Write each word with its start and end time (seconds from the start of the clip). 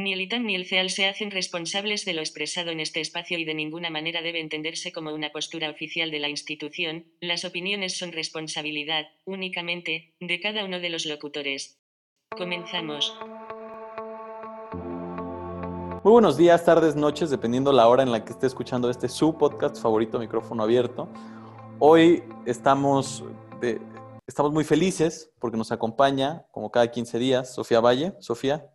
Ni 0.00 0.14
el 0.14 0.22
ITAN 0.22 0.46
ni 0.46 0.54
el 0.54 0.64
CEAL 0.64 0.88
se 0.88 1.06
hacen 1.06 1.30
responsables 1.30 2.06
de 2.06 2.14
lo 2.14 2.22
expresado 2.22 2.70
en 2.70 2.80
este 2.80 3.02
espacio 3.02 3.36
y 3.36 3.44
de 3.44 3.52
ninguna 3.52 3.90
manera 3.90 4.22
debe 4.22 4.40
entenderse 4.40 4.92
como 4.92 5.12
una 5.12 5.30
postura 5.30 5.68
oficial 5.68 6.10
de 6.10 6.20
la 6.20 6.30
institución, 6.30 7.04
las 7.20 7.44
opiniones 7.44 7.98
son 7.98 8.12
responsabilidad, 8.12 9.08
únicamente, 9.26 10.14
de 10.18 10.40
cada 10.40 10.64
uno 10.64 10.80
de 10.80 10.88
los 10.88 11.04
locutores. 11.04 11.82
Comenzamos. 12.34 13.14
Muy 16.02 16.12
buenos 16.12 16.38
días, 16.38 16.64
tardes, 16.64 16.96
noches, 16.96 17.28
dependiendo 17.28 17.70
la 17.70 17.86
hora 17.86 18.02
en 18.02 18.10
la 18.10 18.24
que 18.24 18.32
esté 18.32 18.46
escuchando 18.46 18.88
este 18.88 19.06
su 19.06 19.36
podcast 19.36 19.82
favorito, 19.82 20.18
micrófono 20.18 20.62
abierto. 20.62 21.10
Hoy 21.78 22.22
estamos, 22.46 23.22
estamos 24.26 24.50
muy 24.50 24.64
felices 24.64 25.30
porque 25.38 25.58
nos 25.58 25.70
acompaña, 25.72 26.46
como 26.52 26.70
cada 26.70 26.90
15 26.90 27.18
días, 27.18 27.52
Sofía 27.52 27.80
Valle. 27.80 28.14
Sofía. 28.20 28.66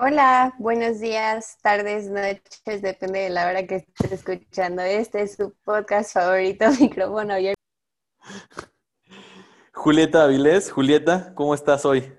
Hola, 0.00 0.54
buenos 0.60 1.00
días, 1.00 1.58
tardes, 1.60 2.08
noches, 2.08 2.82
depende 2.82 3.18
de 3.18 3.30
la 3.30 3.48
hora 3.48 3.66
que 3.66 3.74
estés 3.74 4.12
escuchando. 4.12 4.80
Este 4.80 5.22
es 5.22 5.34
su 5.34 5.52
podcast 5.64 6.12
favorito, 6.12 6.66
micrófono 6.80 7.34
abierto. 7.34 7.60
Julieta 9.74 10.22
Avilés, 10.22 10.70
Julieta, 10.70 11.34
¿cómo 11.34 11.52
estás 11.52 11.84
hoy? 11.84 12.12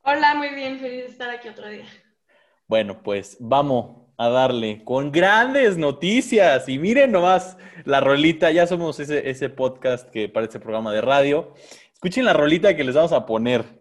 Hola, 0.00 0.34
muy 0.34 0.48
bien, 0.54 0.80
feliz 0.80 1.04
de 1.04 1.10
estar 1.10 1.28
aquí 1.28 1.48
otro 1.50 1.68
día. 1.68 1.84
Bueno, 2.66 3.02
pues 3.02 3.36
vamos 3.38 4.10
a 4.16 4.30
darle 4.30 4.82
con 4.82 5.12
grandes 5.12 5.76
noticias. 5.76 6.70
Y 6.70 6.78
miren 6.78 7.12
nomás 7.12 7.58
la 7.84 8.00
rolita, 8.00 8.50
ya 8.50 8.66
somos 8.66 8.98
ese, 8.98 9.28
ese 9.28 9.50
podcast 9.50 10.08
que 10.08 10.30
parece 10.30 10.58
programa 10.58 10.90
de 10.90 11.02
radio. 11.02 11.52
Escuchen 11.92 12.24
la 12.24 12.32
rolita 12.32 12.74
que 12.74 12.84
les 12.84 12.94
vamos 12.94 13.12
a 13.12 13.26
poner. 13.26 13.78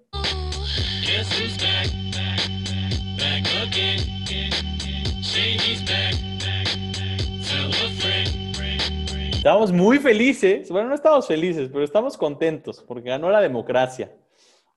Estamos 9.40 9.72
muy 9.72 10.00
felices, 10.00 10.70
bueno, 10.70 10.90
no 10.90 10.96
estamos 10.96 11.26
felices, 11.26 11.70
pero 11.72 11.86
estamos 11.86 12.18
contentos 12.18 12.84
porque 12.86 13.08
ganó 13.08 13.30
la 13.30 13.40
democracia, 13.40 14.14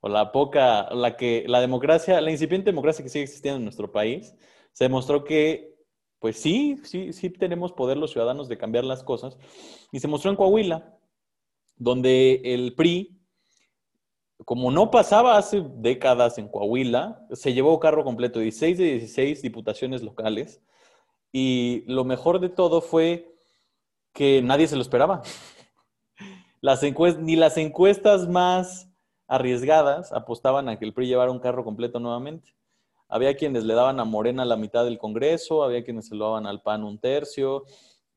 o 0.00 0.08
la 0.08 0.30
poca, 0.30 0.88
la 0.94 1.16
que, 1.16 1.44
la 1.48 1.60
democracia, 1.60 2.20
la 2.20 2.30
incipiente 2.30 2.70
democracia 2.70 3.02
que 3.02 3.08
sigue 3.08 3.24
existiendo 3.24 3.56
en 3.56 3.64
nuestro 3.64 3.90
país, 3.90 4.36
se 4.72 4.84
demostró 4.84 5.24
que, 5.24 5.74
pues 6.20 6.36
sí, 6.36 6.78
sí, 6.84 7.12
sí 7.12 7.28
tenemos 7.28 7.72
poder 7.72 7.96
los 7.96 8.12
ciudadanos 8.12 8.48
de 8.48 8.56
cambiar 8.56 8.84
las 8.84 9.02
cosas, 9.02 9.36
y 9.90 9.98
se 9.98 10.06
mostró 10.06 10.30
en 10.30 10.36
Coahuila, 10.36 10.96
donde 11.74 12.40
el 12.44 12.76
PRI, 12.76 13.20
como 14.44 14.70
no 14.70 14.92
pasaba 14.92 15.38
hace 15.38 15.64
décadas 15.74 16.38
en 16.38 16.46
Coahuila, 16.46 17.26
se 17.32 17.52
llevó 17.52 17.80
carro 17.80 18.04
completo, 18.04 18.38
16 18.38 18.78
de 18.78 18.84
16 18.84 19.42
diputaciones 19.42 20.04
locales, 20.04 20.62
y 21.32 21.82
lo 21.88 22.04
mejor 22.04 22.38
de 22.38 22.48
todo 22.48 22.80
fue 22.80 23.31
que 24.12 24.42
nadie 24.42 24.68
se 24.68 24.76
lo 24.76 24.82
esperaba. 24.82 25.22
Las 26.60 26.82
ni 27.18 27.36
las 27.36 27.56
encuestas 27.56 28.28
más 28.28 28.88
arriesgadas 29.26 30.12
apostaban 30.12 30.68
a 30.68 30.78
que 30.78 30.84
el 30.84 30.92
PRI 30.92 31.08
llevara 31.08 31.32
un 31.32 31.40
carro 31.40 31.64
completo 31.64 31.98
nuevamente. 31.98 32.54
Había 33.08 33.36
quienes 33.36 33.64
le 33.64 33.74
daban 33.74 33.98
a 34.00 34.04
Morena 34.04 34.44
la 34.44 34.56
mitad 34.56 34.84
del 34.84 34.98
Congreso, 34.98 35.64
había 35.64 35.84
quienes 35.84 36.08
se 36.08 36.14
lo 36.14 36.26
daban 36.26 36.46
al 36.46 36.62
PAN 36.62 36.84
un 36.84 36.98
tercio, 36.98 37.64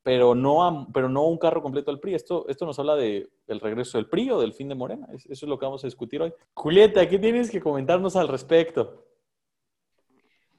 pero 0.04 0.36
no, 0.36 0.88
pero 0.94 1.10
no 1.10 1.24
un 1.24 1.38
carro 1.38 1.62
completo 1.62 1.90
al 1.90 2.00
PRI. 2.00 2.16
Esto, 2.16 2.46
esto 2.48 2.66
nos 2.66 2.78
habla 2.78 2.96
de, 2.96 3.30
del 3.48 3.60
regreso 3.60 3.98
del 3.98 4.08
PRI 4.08 4.32
o 4.32 4.40
del 4.40 4.54
fin 4.54 4.70
de 4.70 4.76
Morena. 4.76 5.08
Eso 5.12 5.28
es 5.28 5.44
lo 5.44 5.58
que 5.58 5.66
vamos 5.66 5.84
a 5.84 5.88
discutir 5.88 6.22
hoy. 6.22 6.34
Julieta, 6.54 7.10
¿qué 7.10 7.18
tienes 7.18 7.50
que 7.50 7.60
comentarnos 7.60 8.16
al 8.16 8.28
respecto? 8.28 9.06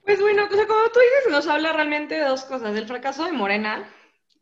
Pues 0.05 0.21
bueno, 0.21 0.49
como 0.49 0.91
tú 0.93 1.01
dices, 1.01 1.31
nos 1.31 1.47
habla 1.47 1.73
realmente 1.73 2.17
de 2.17 2.25
dos 2.25 2.45
cosas, 2.45 2.75
del 2.75 2.87
fracaso 2.87 3.25
de 3.25 3.33
Morena 3.33 3.89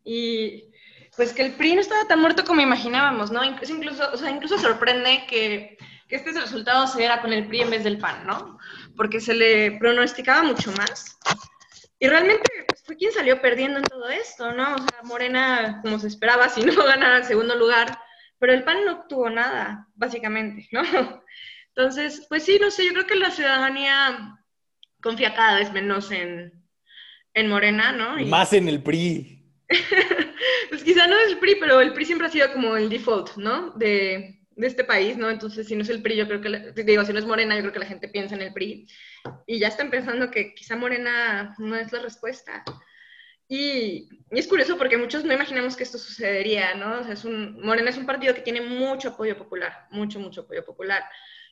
y 0.05 0.73
pues 1.17 1.33
que 1.33 1.43
el 1.43 1.53
PRI 1.53 1.75
no 1.75 1.81
estaba 1.81 2.07
tan 2.07 2.20
muerto 2.20 2.45
como 2.45 2.61
imaginábamos, 2.61 3.31
¿no? 3.31 3.44
Incluso, 3.44 3.72
incluso, 3.75 4.11
o 4.12 4.16
sea, 4.16 4.31
incluso 4.31 4.59
sorprende 4.59 5.25
que, 5.28 5.77
este 6.09 6.31
resultado 6.31 6.87
se 6.87 6.99
diera 6.99 7.21
con 7.21 7.33
el 7.33 7.49
PRI 7.49 7.62
en 7.62 7.71
vez 7.71 7.83
del 7.83 7.99
PAN, 7.99 8.25
¿no? 8.25 8.56
Porque 8.97 9.21
se 9.21 9.34
le 9.34 9.72
pronosticaba 9.81 10.44
mucho 10.44 10.71
más. 10.72 11.19
Y 11.99 12.06
realmente 12.06 12.49
pues, 12.69 12.84
fue 12.84 12.97
quien 12.97 13.11
salió 13.11 13.43
perdiendo 13.43 13.78
en 13.78 13.84
todo 13.84 14.09
esto, 14.09 14.53
¿no? 14.53 14.77
O 14.77 14.78
sea, 14.78 15.03
Morena, 15.03 15.81
como 15.83 15.99
se 15.99 16.06
esperaba, 16.06 16.49
si 16.49 16.62
no 16.62 16.72
ganara 16.84 17.17
el 17.17 17.25
segundo 17.25 17.56
lugar, 17.56 17.99
pero 18.38 18.53
el 18.53 18.62
PAN 18.62 18.84
no 18.84 18.93
obtuvo 18.93 19.28
nada, 19.28 19.88
básicamente, 19.97 20.69
¿no? 20.71 20.83
Entonces, 21.75 22.27
pues 22.28 22.44
sí, 22.44 22.59
no 22.61 22.71
sé, 22.71 22.84
yo 22.84 22.93
creo 22.93 23.06
que 23.06 23.17
la 23.17 23.33
ciudadanía 23.33 24.38
confía 25.03 25.34
cada 25.34 25.59
vez 25.59 25.72
menos 25.72 26.12
en, 26.12 26.53
en 27.33 27.49
Morena, 27.49 27.91
¿no? 27.91 28.17
Más 28.27 28.53
en 28.53 28.69
el 28.69 28.84
PRI. 28.84 29.34
Pues 30.69 30.83
quizá 30.85 31.07
no 31.07 31.17
es 31.19 31.33
el 31.33 31.39
PRI, 31.39 31.57
pero 31.61 31.81
el 31.81 31.93
PRI 31.93 32.05
siempre 32.05 32.27
ha 32.27 32.31
sido 32.31 32.53
como 32.53 32.77
el 32.77 32.89
default, 32.89 33.37
¿no? 33.37 33.71
De, 33.73 34.41
este 34.57 34.85
país, 34.85 35.17
¿no? 35.17 35.31
Entonces, 35.31 35.67
si 35.67 35.75
no 35.75 35.83
es 35.83 35.89
el 35.89 36.01
PRI, 36.01 36.17
yo 36.17 36.29
creo 36.29 36.41
que, 36.41 36.83
digo, 36.85 37.05
si 37.05 37.12
no 37.12 37.19
es 37.19 37.27
Morena, 37.27 37.57
yo 37.57 37.62
creo 37.62 37.73
que 37.73 37.81
la 37.81 37.87
gente 37.87 38.09
piensa 38.09 38.37
en 38.37 38.43
el 38.43 38.53
PRI. 38.53 38.87
Y 39.47 39.59
ya 39.59 39.69
están 39.69 39.91
pensando 39.91 40.31
que 40.31 40.55
quizá 40.55 40.77
Morena 40.77 41.55
no 41.59 41.75
es 41.75 41.93
la 41.93 42.01
respuesta. 42.01 42.62
Y, 43.49 44.09
es 44.31 44.47
curioso 44.47 44.79
porque 44.79 44.97
muchos 44.97 45.25
no 45.25 45.33
imaginamos 45.33 45.77
que 45.77 45.83
esto 45.83 45.99
sucedería, 45.99 46.75
¿no? 46.75 47.01
O 47.01 47.05
sea, 47.05 47.31
Morena 47.31 47.91
es 47.91 47.97
un 47.97 48.06
partido 48.06 48.35
que 48.35 48.43
tiene 48.43 48.61
mucho 48.61 49.11
apoyo 49.11 49.37
popular, 49.37 49.87
mucho, 49.91 50.21
mucho 50.21 50.43
apoyo 50.43 50.65
popular. 50.65 51.05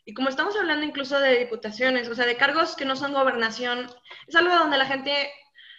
Y 0.05 0.15
como 0.15 0.29
estamos 0.29 0.57
hablando 0.57 0.85
incluso 0.85 1.19
de 1.21 1.39
diputaciones, 1.39 2.09
o 2.09 2.15
sea, 2.15 2.27
de 2.27 2.37
cargos 2.37 2.75
que 2.75 2.85
no 2.85 2.97
son 2.97 3.13
gobernación, 3.13 3.89
es 4.27 4.35
algo 4.35 4.55
donde 4.55 4.79
la 4.79 4.87
gente 4.87 5.31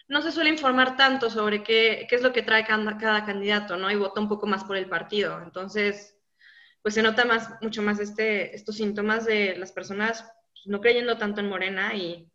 no 0.08 0.22
se 0.22 0.32
suele 0.32 0.50
informar 0.50 0.98
tanto 0.98 1.30
sobre 1.30 1.64
qué, 1.64 2.06
qué 2.10 2.16
es 2.16 2.22
lo 2.22 2.34
que 2.34 2.44
trae 2.44 2.66
cada, 2.66 2.98
cada, 2.98 3.26
candidato, 3.26 3.78
¿no? 3.78 3.90
Y 3.90 3.96
vota 3.96 4.22
un 4.22 4.30
poco 4.30 4.48
más 4.48 4.64
por 4.64 4.78
el 4.78 4.90
partido. 4.90 5.42
Entonces, 5.42 6.18
pues 6.82 6.94
se 6.94 7.02
nota 7.02 7.26
más, 7.26 7.50
mucho 7.62 7.82
más 7.82 8.00
este, 8.00 8.56
estos 8.56 8.76
síntomas 8.76 9.26
de 9.26 9.56
las 9.58 9.72
personas 9.72 10.24
pues, 10.52 10.68
no 10.68 10.82
creyendo 10.82 11.18
tanto 11.18 11.40
en 11.40 11.50
Morena 11.50 11.96
y 11.96 12.30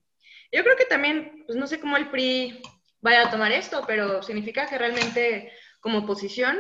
yo 0.51 0.62
creo 0.62 0.77
que 0.77 0.87
también, 0.87 1.45
pues 1.47 1.59
no 1.59 1.67
sé 1.67 1.78
cómo 1.78 1.99
el 1.99 2.11
PRI 2.11 2.62
vaya 3.03 3.27
a 3.27 3.31
tomar 3.31 3.53
esto, 3.53 3.84
pero 3.87 4.23
significa 4.23 4.67
que 4.67 4.78
realmente 4.78 5.53
como 5.81 5.99
oposición, 5.99 6.57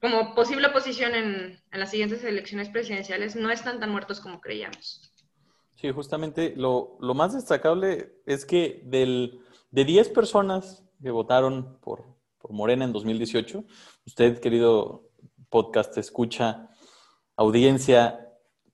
como 0.00 0.34
posible 0.34 0.68
oposición 0.68 1.14
en, 1.14 1.58
en 1.72 1.80
las 1.80 1.90
siguientes 1.90 2.22
elecciones 2.22 2.68
presidenciales, 2.68 3.34
no 3.34 3.50
están 3.50 3.80
tan 3.80 3.90
muertos 3.90 4.20
como 4.20 4.40
creíamos. 4.40 5.10
Sí, 5.74 5.90
justamente 5.90 6.54
lo, 6.56 6.96
lo 7.00 7.14
más 7.14 7.34
destacable 7.34 8.12
es 8.26 8.44
que 8.44 8.82
del 8.84 9.40
de 9.74 9.84
10 9.84 10.10
personas 10.10 10.84
que 11.02 11.10
votaron 11.10 11.78
por, 11.80 12.04
Morena 12.48 12.84
en 12.84 12.92
2018, 12.92 13.64
usted, 14.06 14.38
querido 14.38 15.10
podcast, 15.48 15.98
escucha, 15.98 16.70
audiencia, 17.34 18.30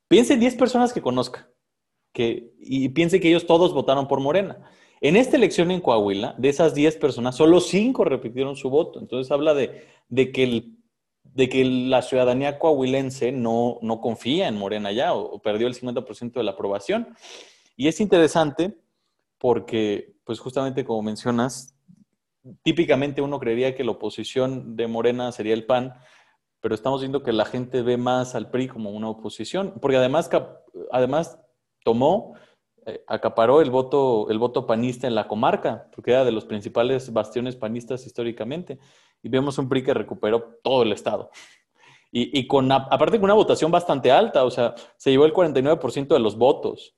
piense 0.09 0.35
en 0.35 0.41
10 0.41 0.57
personas 0.57 0.93
que 0.93 1.01
conozca 1.01 1.49
que, 2.13 2.53
y 2.59 2.91
piense 2.91 3.19
que 3.19 3.29
ellos 3.29 3.47
todos 3.47 3.73
votaron 3.73 4.09
por 4.09 4.21
Morena. 4.21 4.71
En 5.01 5.17
esta 5.17 5.39
elección 5.39 5.71
en 5.71 5.81
Coahuila, 5.81 6.35
de 6.37 6.51
esas 6.51 6.75
10 6.75 6.97
personas, 6.97 7.35
solo 7.35 7.61
5 7.61 8.05
repitieron 8.05 8.55
su 8.55 8.69
voto. 8.69 9.01
Entonces 9.01 9.33
habla 9.33 9.55
de, 9.55 9.87
que, 10.33 10.43
el, 10.43 10.77
de 11.23 11.49
que 11.49 11.65
la 11.65 12.03
ciudadanía 12.03 12.59
coahuilense 12.59 13.33
no, 13.33 13.79
no 13.81 14.03
confía 14.03 14.49
en 14.49 14.59
Morena 14.59 14.93
ya 14.93 15.15
o 15.15 15.41
perdió 15.41 15.67
el 15.67 15.75
50% 15.75 16.33
de 16.35 16.43
la 16.43 16.51
aprobación. 16.51 17.17
Y 17.75 17.89
es 17.89 18.03
interesante 18.03 18.77
porque 19.39 20.20
pues 20.31 20.39
justamente 20.39 20.85
como 20.85 21.03
mencionas, 21.03 21.77
típicamente 22.63 23.21
uno 23.21 23.41
creería 23.41 23.75
que 23.75 23.83
la 23.83 23.91
oposición 23.91 24.77
de 24.77 24.87
Morena 24.87 25.33
sería 25.33 25.55
el 25.55 25.67
PAN, 25.67 25.93
pero 26.61 26.73
estamos 26.73 27.01
viendo 27.01 27.25
que 27.25 27.33
la 27.33 27.45
gente 27.45 27.83
ve 27.83 27.97
más 27.97 28.37
al 28.37 28.49
PRI 28.49 28.69
como 28.69 28.91
una 28.91 29.09
oposición, 29.09 29.75
porque 29.83 29.97
además, 29.97 30.31
además 30.93 31.41
tomó, 31.83 32.35
eh, 32.87 33.03
acaparó 33.09 33.61
el 33.61 33.73
voto, 33.73 34.31
el 34.31 34.39
voto 34.39 34.69
panista 34.69 35.09
en 35.09 35.17
la 35.17 35.27
comarca, 35.27 35.89
porque 35.93 36.13
era 36.13 36.25
de 36.25 36.31
los 36.31 36.45
principales 36.45 37.13
bastiones 37.13 37.57
panistas 37.57 38.07
históricamente, 38.07 38.79
y 39.25 39.29
vemos 39.31 39.59
un 39.59 39.69
PRI 39.69 39.83
que 39.83 39.95
recuperó 39.95 40.61
todo 40.63 40.85
el 40.85 40.93
estado. 40.93 41.33
Y, 42.13 42.39
y 42.39 42.47
con, 42.47 42.71
aparte 42.71 43.17
con 43.19 43.25
una 43.25 43.35
votación 43.35 43.73
bastante 43.73 44.13
alta, 44.13 44.45
o 44.45 44.51
sea, 44.53 44.77
se 44.97 45.11
llevó 45.11 45.25
el 45.25 45.35
49% 45.35 46.07
de 46.07 46.21
los 46.21 46.39
votos. 46.39 46.95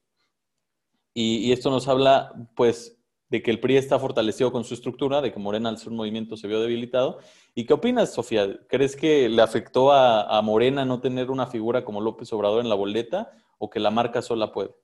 Y, 1.15 1.37
y, 1.49 1.53
esto 1.53 1.71
nos 1.71 1.89
habla, 1.89 2.33
pues, 2.57 3.02
de 3.33 3.43
que 3.43 3.51
el 3.51 3.61
PRI 3.61 3.79
está 3.79 3.99
fortalecido 3.99 4.53
con 4.53 4.63
su 4.63 4.75
estructura, 4.75 5.23
de 5.23 5.33
que 5.33 5.39
Morena 5.39 5.71
al 5.71 5.79
ser 5.79 5.89
un 5.89 5.97
movimiento 5.97 6.37
se 6.37 6.47
vio 6.49 6.61
debilitado. 6.61 7.19
¿Y 7.55 7.65
qué 7.65 7.73
opinas, 7.73 8.13
Sofía? 8.13 8.61
¿Crees 8.69 8.95
que 8.95 9.31
le 9.31 9.41
afectó 9.41 9.91
a, 9.91 10.39
Morena 10.43 10.85
no 10.85 11.01
tener 11.01 11.31
una 11.31 11.47
figura 11.47 11.83
como 11.83 12.03
López 12.03 12.31
Obrador 12.35 12.61
en 12.61 12.69
la 12.69 12.75
boleta 12.75 13.33
o 13.57 13.71
que 13.71 13.81
la 13.81 13.91
marca 13.91 14.21
sola 14.21 14.53
puede? 14.53 14.75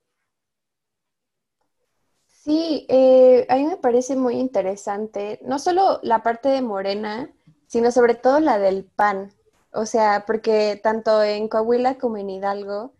Sí, 2.25 2.87
eh, 2.89 3.45
a 3.49 3.55
mí 3.55 3.65
me 3.65 3.77
parece 3.77 4.15
muy 4.15 4.37
interesante, 4.39 5.39
no 5.43 5.59
solo 5.59 5.99
la 6.01 6.23
parte 6.23 6.49
de 6.49 6.63
Morena, 6.63 7.31
sino 7.67 7.91
sobre 7.91 8.15
todo 8.15 8.39
la 8.39 8.57
del 8.57 8.83
PAN. 8.83 9.31
O 9.73 9.85
sea, 9.85 10.23
porque 10.25 10.79
tanto 10.81 11.21
en 11.21 11.49
Coahuila 11.49 11.99
como 11.99 12.17
en 12.17 12.31
Hidalgo 12.31 12.93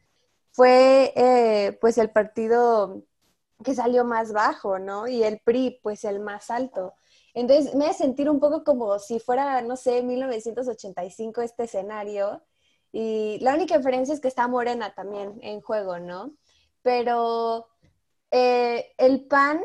fue 0.51 1.11
eh, 1.15 1.75
pues 1.81 1.97
el 1.97 2.11
partido 2.11 3.01
que 3.63 3.75
salió 3.75 4.05
más 4.05 4.31
bajo, 4.31 4.79
¿no? 4.79 5.07
Y 5.07 5.23
el 5.23 5.39
PRI, 5.39 5.79
pues 5.83 6.03
el 6.05 6.19
más 6.19 6.49
alto. 6.49 6.95
Entonces 7.33 7.75
me 7.75 7.85
hace 7.87 8.03
sentir 8.03 8.29
un 8.29 8.39
poco 8.39 8.63
como 8.63 8.97
si 8.99 9.19
fuera, 9.19 9.61
no 9.61 9.75
sé, 9.75 10.01
1985 10.01 11.41
este 11.41 11.63
escenario. 11.63 12.43
Y 12.91 13.39
la 13.41 13.53
única 13.53 13.77
diferencia 13.77 14.13
es 14.13 14.19
que 14.19 14.27
está 14.27 14.47
Morena 14.47 14.93
también 14.95 15.39
en 15.41 15.61
juego, 15.61 15.99
¿no? 15.99 16.33
Pero 16.81 17.67
eh, 18.31 18.93
el 18.97 19.25
PAN 19.27 19.61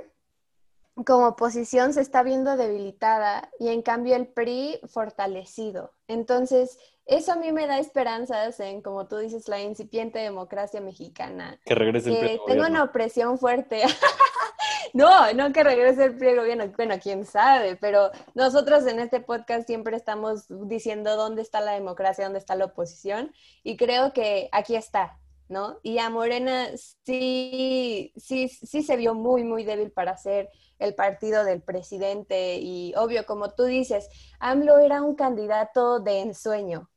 como 1.05 1.29
oposición 1.29 1.93
se 1.93 2.01
está 2.01 2.23
viendo 2.23 2.57
debilitada 2.57 3.51
y 3.59 3.69
en 3.69 3.83
cambio 3.83 4.15
el 4.15 4.29
PRI 4.29 4.79
fortalecido. 4.87 5.93
Entonces, 6.07 6.79
eso 7.07 7.33
a 7.33 7.37
mí 7.37 7.53
me 7.53 7.67
da 7.67 7.79
esperanzas 7.79 8.61
en, 8.61 8.81
como 8.81 9.07
tú 9.09 9.19
dices, 9.19 9.49
la 9.49 9.61
incipiente 9.61 10.21
democracia 10.21 10.81
mexicana. 10.81 11.59
Que 11.65 11.75
regrese 11.75 12.11
el 12.11 12.19
PRI. 12.19 12.41
tengo 12.47 12.67
una 12.67 12.85
opresión 12.85 13.39
fuerte. 13.39 13.83
no, 14.95 15.33
no 15.33 15.53
que 15.53 15.65
regrese 15.65 16.05
el 16.05 16.17
PRI 16.17 16.37
gobierno. 16.37 16.73
Bueno, 16.77 16.95
quién 17.03 17.27
sabe, 17.27 17.77
pero 17.77 18.11
nosotros 18.35 18.87
en 18.87 19.01
este 19.01 19.21
podcast 19.21 19.67
siempre 19.67 19.97
estamos 19.97 20.47
diciendo 20.49 21.17
dónde 21.17 21.43
está 21.43 21.61
la 21.61 21.73
democracia, 21.73 22.25
dónde 22.25 22.39
está 22.39 22.55
la 22.55 22.67
oposición. 22.67 23.33
Y 23.65 23.77
creo 23.77 24.13
que 24.13 24.49
aquí 24.53 24.77
está, 24.77 25.19
¿no? 25.49 25.81
Y 25.83 25.99
a 25.99 26.09
Morena 26.09 26.69
sí, 27.05 28.13
sí, 28.17 28.49
sí 28.49 28.83
se 28.83 28.97
vio 28.97 29.15
muy, 29.15 29.43
muy 29.43 29.65
débil 29.65 29.91
para 29.91 30.17
ser 30.17 30.51
el 30.85 30.95
partido 30.95 31.45
del 31.45 31.63
presidente 31.63 32.59
y 32.61 32.95
obvio, 32.97 33.27
como 33.27 33.51
tú 33.51 33.65
dices, 33.65 34.09
AMLO 34.39 34.79
era 34.79 35.03
un 35.03 35.17
candidato 35.17 36.01
de 36.01 36.21
ensueño, 36.21 36.91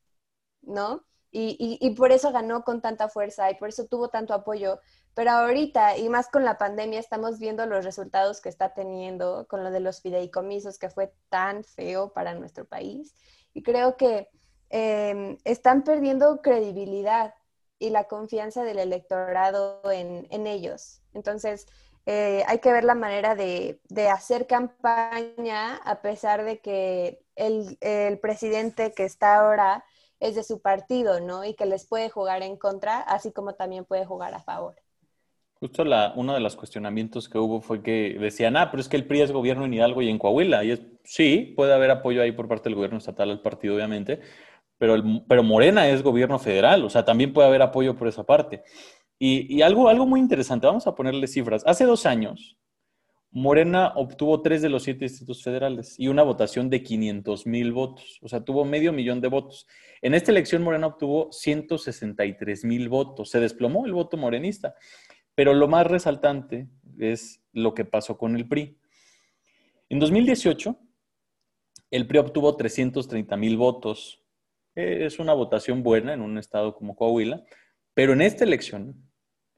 ¿no? 0.62 1.06
Y, 1.32 1.78
y, 1.82 1.90
por 1.92 2.12
eso 2.12 2.32
ganó 2.32 2.64
con 2.64 2.82
tanta 2.82 3.10
fuerza 3.10 3.52
y 3.52 3.56
por 3.56 3.70
eso 3.70 3.86
tuvo 3.86 4.10
tanto 4.10 4.34
apoyo. 4.34 4.80
Pero 5.14 5.32
ahorita, 5.32 5.98
y 5.98 6.10
más 6.10 6.30
con 6.30 6.46
la 6.46 6.58
pandemia, 6.58 7.00
estamos 7.00 7.38
viendo 7.38 7.66
los 7.66 7.86
resultados 7.86 8.42
que 8.42 8.50
está 8.50 8.74
teniendo 8.74 9.46
con 9.48 9.64
lo 9.64 9.70
de 9.70 9.80
los 9.80 10.02
fideicomisos, 10.02 10.80
que 10.80 10.90
fue 10.90 11.14
tan 11.30 11.64
feo 11.64 12.14
para 12.14 12.34
nuestro 12.34 12.66
país. 12.66 13.14
Y 13.54 13.62
creo 13.62 13.98
que 13.98 14.30
em, 14.70 15.38
están 15.44 15.84
perdiendo 15.84 16.42
credibilidad 16.42 17.34
y 17.78 17.90
la 17.92 18.06
confianza 18.06 18.64
del 18.64 18.80
electorado 18.80 19.82
en, 19.92 20.28
en 20.32 20.48
ellos. 20.48 21.02
Entonces, 21.14 21.68
eh, 22.10 22.46
hay 22.48 22.60
que 22.60 22.72
ver 22.72 22.86
la 22.86 22.96
manera 22.96 23.36
de, 23.36 23.82
hacer 24.10 24.48
campaña 24.48 25.76
a 25.76 26.02
pesar 26.02 26.46
de 26.46 26.60
que 26.60 27.20
el, 27.36 27.78
presidente 28.22 28.94
que 28.96 29.04
está 29.04 29.36
ahora 29.36 29.84
es 30.22 30.36
de 30.36 30.44
su 30.44 30.62
partido, 30.62 31.20
¿no? 31.20 31.44
Y 31.44 31.54
que 31.54 31.66
les 31.66 31.86
puede 31.86 32.10
jugar 32.10 32.44
en 32.44 32.56
contra, 32.56 33.02
así 33.02 33.34
como 33.34 33.56
también 33.56 33.84
puede 33.84 34.06
jugar 34.06 34.34
a 34.34 34.40
favor. 34.40 34.76
Justo 35.60 35.84
la, 35.84 36.14
uno 36.16 36.34
de 36.34 36.40
los 36.40 36.56
cuestionamientos 36.56 37.28
que 37.28 37.40
hubo 37.40 37.60
fue 37.60 37.84
que 37.84 38.16
decían, 38.18 38.56
ah, 38.56 38.72
pero 38.72 38.80
es 38.80 38.88
que 38.88 38.96
el 38.96 39.06
PRI 39.06 39.24
es 39.24 39.34
gobierno 39.34 39.66
en 39.66 39.74
Hidalgo 39.74 40.02
y 40.02 40.08
en 40.08 40.18
Coahuila. 40.18 40.64
Y 40.64 40.72
es, 40.72 40.82
sí, 41.04 41.54
puede 41.58 41.74
haber 41.74 41.92
apoyo 41.92 42.22
ahí 42.22 42.32
por 42.32 42.48
parte 42.48 42.70
del 42.70 42.76
gobierno 42.76 43.00
estatal 43.00 43.32
al 43.32 43.42
partido, 43.42 43.76
obviamente, 43.76 44.22
pero, 44.78 44.96
el, 44.96 45.26
pero 45.28 45.44
Morena 45.44 45.90
es 45.90 46.04
gobierno 46.04 46.40
federal, 46.40 46.86
o 46.86 46.90
sea, 46.90 47.04
también 47.04 47.34
puede 47.34 47.50
haber 47.50 47.64
apoyo 47.64 47.98
por 47.98 48.08
esa 48.08 48.24
parte. 48.24 48.64
Y, 49.20 49.62
algo, 49.62 49.90
algo 49.90 50.06
muy 50.06 50.20
interesante, 50.20 50.68
vamos 50.68 50.86
a 50.86 50.94
ponerle 50.94 51.28
cifras. 51.28 51.64
Hace 51.66 51.86
dos 51.86 52.06
años, 52.06 52.58
Morena 53.32 53.94
obtuvo 53.96 54.42
tres 54.42 54.62
de 54.62 54.70
los 54.70 54.84
siete 54.84 55.06
distritos 55.06 55.44
federales 55.44 56.00
y 56.00 56.08
una 56.08 56.24
votación 56.24 56.70
de 56.70 56.84
500 56.84 57.48
mil 57.48 57.72
votos, 57.72 58.20
o 58.22 58.28
sea, 58.28 58.44
tuvo 58.44 58.64
medio 58.64 58.94
millón 58.94 59.20
de 59.20 59.28
votos. 59.28 59.68
En 60.02 60.14
esta 60.14 60.32
elección 60.32 60.62
Morena 60.62 60.88
obtuvo 60.88 61.32
163 61.32 62.64
mil 62.64 62.90
votos, 62.90 63.30
se 63.32 63.40
desplomó 63.40 63.86
el 63.86 63.94
voto 63.94 64.18
morenista, 64.18 64.76
pero 65.34 65.54
lo 65.54 65.68
más 65.68 65.88
resaltante 65.88 66.68
es 67.00 67.44
lo 67.54 67.74
que 67.74 67.86
pasó 67.86 68.18
con 68.18 68.36
el 68.36 68.48
PRI. 68.48 68.78
En 69.90 70.00
2018, 70.00 70.78
el 71.90 72.08
PRI 72.08 72.20
obtuvo 72.20 72.56
330 72.56 73.36
mil 73.36 73.58
votos, 73.58 74.24
es 74.76 75.18
una 75.18 75.34
votación 75.34 75.82
buena 75.82 76.14
en 76.14 76.22
un 76.22 76.38
estado 76.38 76.76
como 76.76 76.96
Coahuila, 76.96 77.44
pero 77.96 78.14
en 78.14 78.22
esta 78.22 78.44
elección 78.44 79.07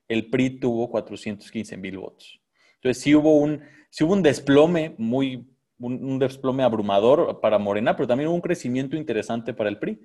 el 0.10 0.30
PRI 0.30 0.60
tuvo 0.60 0.90
415 0.90 1.78
mil 1.78 2.00
votos. 2.00 2.42
Entonces 2.76 3.02
sí 3.02 3.16
hubo 3.16 3.38
un, 3.38 3.62
sí 3.90 4.04
hubo 4.04 4.14
un 4.14 4.24
desplome 4.24 4.96
muy, 4.98 5.48
un, 5.80 6.20
desplome 6.20 6.64
abrumador 6.64 7.40
para 7.40 7.60
Morena, 7.60 7.96
pero 7.96 8.08
también 8.08 8.28
hubo 8.28 8.36
un 8.36 8.42
crecimiento 8.42 8.98
interesante 8.98 9.54
para 9.54 9.70
el 9.70 9.80
PRI. 9.80 10.02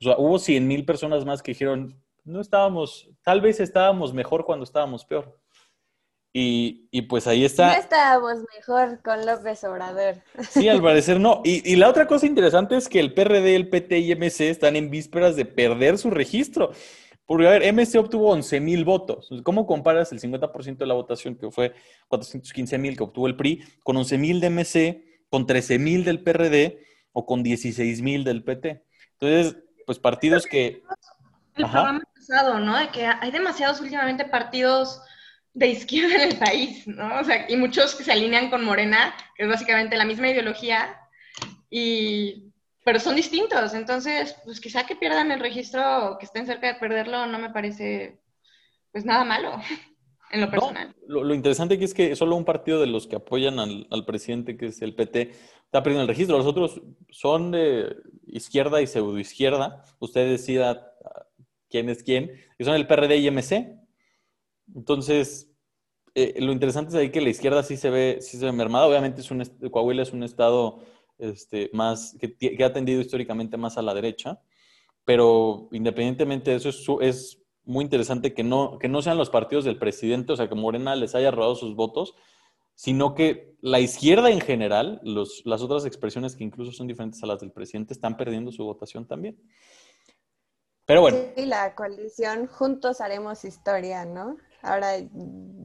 O 0.00 0.04
sea, 0.04 0.16
hubo 0.18 0.38
100 0.38 0.66
mil 0.66 0.84
personas 0.84 1.24
más 1.24 1.42
que 1.42 1.52
dijeron, 1.52 2.02
no 2.24 2.40
estábamos, 2.40 3.08
tal 3.22 3.40
vez 3.40 3.60
estábamos 3.60 4.12
mejor 4.12 4.44
cuando 4.44 4.64
estábamos 4.64 5.04
peor. 5.04 5.38
Y, 6.34 6.88
y, 6.90 7.02
pues 7.02 7.26
ahí 7.26 7.44
está. 7.44 7.74
No 7.74 7.78
estábamos 7.78 8.38
mejor 8.56 9.02
con 9.02 9.26
López 9.26 9.62
Obrador. 9.64 10.14
Sí, 10.48 10.66
al 10.66 10.80
parecer 10.80 11.20
no. 11.20 11.42
Y, 11.44 11.70
y, 11.70 11.76
la 11.76 11.90
otra 11.90 12.06
cosa 12.06 12.24
interesante 12.24 12.74
es 12.74 12.88
que 12.88 13.00
el 13.00 13.12
PRD, 13.12 13.54
el 13.54 13.68
PT 13.68 13.98
y 13.98 14.14
MC 14.14 14.48
están 14.48 14.76
en 14.76 14.90
vísperas 14.90 15.36
de 15.36 15.44
perder 15.44 15.98
su 15.98 16.08
registro. 16.08 16.72
Porque, 17.32 17.46
a 17.46 17.50
ver, 17.52 17.72
MC 17.72 17.96
obtuvo 17.96 18.30
11 18.30 18.60
mil 18.60 18.84
votos. 18.84 19.30
¿Cómo 19.42 19.66
comparas 19.66 20.12
el 20.12 20.20
50% 20.20 20.76
de 20.76 20.86
la 20.86 20.92
votación, 20.92 21.34
que 21.34 21.50
fue 21.50 21.72
415 22.08 22.76
mil 22.76 22.94
que 22.94 23.04
obtuvo 23.04 23.26
el 23.26 23.36
PRI, 23.36 23.64
con 23.82 23.96
11 23.96 24.18
mil 24.18 24.38
de 24.38 24.50
MC, 24.50 25.24
con 25.30 25.46
13 25.46 25.78
mil 25.78 26.04
del 26.04 26.22
PRD 26.22 26.84
o 27.12 27.24
con 27.24 27.42
16 27.42 28.02
mil 28.02 28.22
del 28.22 28.44
PT? 28.44 28.84
Entonces, 29.12 29.56
pues 29.86 29.98
partidos 29.98 30.44
que... 30.44 30.82
El 31.56 31.64
programa 31.70 32.02
pasado, 32.14 32.60
¿no? 32.60 32.78
De 32.78 32.90
que 32.90 33.06
hay 33.06 33.30
demasiados 33.30 33.80
últimamente 33.80 34.26
partidos 34.26 35.00
de 35.54 35.68
izquierda 35.68 36.16
en 36.16 36.32
el 36.32 36.38
país, 36.38 36.86
¿no? 36.86 37.18
O 37.18 37.24
sea, 37.24 37.50
y 37.50 37.56
muchos 37.56 37.94
que 37.94 38.04
se 38.04 38.12
alinean 38.12 38.50
con 38.50 38.62
Morena, 38.62 39.14
que 39.36 39.44
es 39.44 39.48
básicamente 39.48 39.96
la 39.96 40.04
misma 40.04 40.28
ideología, 40.28 41.00
y 41.70 42.51
pero 42.84 43.00
son 43.00 43.16
distintos. 43.16 43.74
Entonces, 43.74 44.36
pues 44.44 44.60
quizá 44.60 44.84
que 44.86 44.96
pierdan 44.96 45.30
el 45.30 45.40
registro, 45.40 46.16
que 46.18 46.26
estén 46.26 46.46
cerca 46.46 46.66
de 46.66 46.78
perderlo, 46.78 47.26
no 47.26 47.38
me 47.38 47.50
parece 47.50 48.20
pues 48.90 49.04
nada 49.04 49.24
malo 49.24 49.52
en 50.30 50.40
lo 50.40 50.50
personal. 50.50 50.94
lo, 51.06 51.34
interesante 51.34 51.74
aquí 51.74 51.84
es 51.84 51.94
que 51.94 52.14
solo 52.16 52.36
un 52.36 52.44
partido 52.44 52.80
de 52.80 52.86
los 52.86 53.06
que 53.06 53.16
apoyan 53.16 53.58
al, 53.58 54.04
presidente, 54.06 54.56
que 54.56 54.66
es 54.66 54.82
el 54.82 54.94
PT, 54.94 55.30
está 55.64 55.82
perdiendo 55.82 56.02
el 56.02 56.08
registro. 56.08 56.36
Los 56.36 56.46
otros 56.46 56.80
son 57.10 57.50
de 57.50 57.96
izquierda 58.26 58.82
y 58.82 58.86
pseudoizquierda. 58.86 59.84
Usted 59.98 60.28
decida 60.28 60.92
quién 61.68 61.88
es 61.88 62.02
quién, 62.02 62.32
que 62.58 62.64
son 62.64 62.74
el 62.74 62.86
PRD 62.86 63.16
y 63.16 63.30
MC. 63.30 63.78
Entonces, 64.74 65.50
eh, 66.14 66.34
lo 66.40 66.52
interesante 66.52 66.90
es 66.90 66.94
ahí 66.94 67.10
que 67.10 67.22
la 67.22 67.30
izquierda 67.30 67.62
sí 67.62 67.76
se 67.76 67.90
ve, 67.90 68.18
sí 68.20 68.36
se 68.36 68.44
ve 68.44 68.52
mermada. 68.52 68.86
Obviamente 68.86 69.20
es 69.22 69.30
un, 69.30 69.42
Coahuila 69.70 70.02
es 70.02 70.12
un 70.12 70.22
estado 70.22 70.84
este, 71.18 71.70
más, 71.72 72.16
que, 72.18 72.64
ha 72.64 72.72
tendido 72.72 73.00
históricamente 73.00 73.56
más 73.56 73.78
a 73.78 73.82
la 73.82 73.94
derecha, 73.94 74.40
pero 75.04 75.68
independientemente 75.72 76.50
de 76.50 76.56
eso, 76.56 77.00
es, 77.00 77.38
muy 77.64 77.84
interesante 77.84 78.34
que 78.34 78.42
no, 78.42 78.78
que 78.78 78.88
no 78.88 79.02
sean 79.02 79.18
los 79.18 79.30
partidos 79.30 79.64
del 79.64 79.78
presidente, 79.78 80.32
o 80.32 80.36
sea, 80.36 80.48
que 80.48 80.54
Morena 80.54 80.96
les 80.96 81.14
haya 81.14 81.30
robado 81.30 81.54
sus 81.54 81.76
votos, 81.76 82.14
sino 82.74 83.14
que 83.14 83.56
la 83.60 83.78
izquierda 83.78 84.30
en 84.30 84.40
general, 84.40 85.00
las 85.04 85.62
otras 85.62 85.84
expresiones 85.84 86.34
que 86.34 86.44
incluso 86.44 86.72
son 86.72 86.88
diferentes 86.88 87.22
a 87.22 87.26
las 87.26 87.40
del 87.40 87.52
presidente, 87.52 87.92
están 87.92 88.16
perdiendo 88.16 88.50
su 88.50 88.64
votación 88.64 89.06
también. 89.06 89.38
Pero 90.86 91.02
bueno. 91.02 91.18
Sí, 91.36 91.46
la 91.46 91.74
coalición 91.74 92.46
Juntos 92.48 93.00
Haremos 93.00 93.44
Historia, 93.44 94.04
¿no? 94.04 94.36
Ahora 94.62 94.94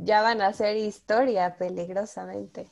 ya 0.03 0.21
van 0.21 0.41
a 0.41 0.47
hacer 0.47 0.77
historia 0.77 1.57
peligrosamente. 1.57 2.67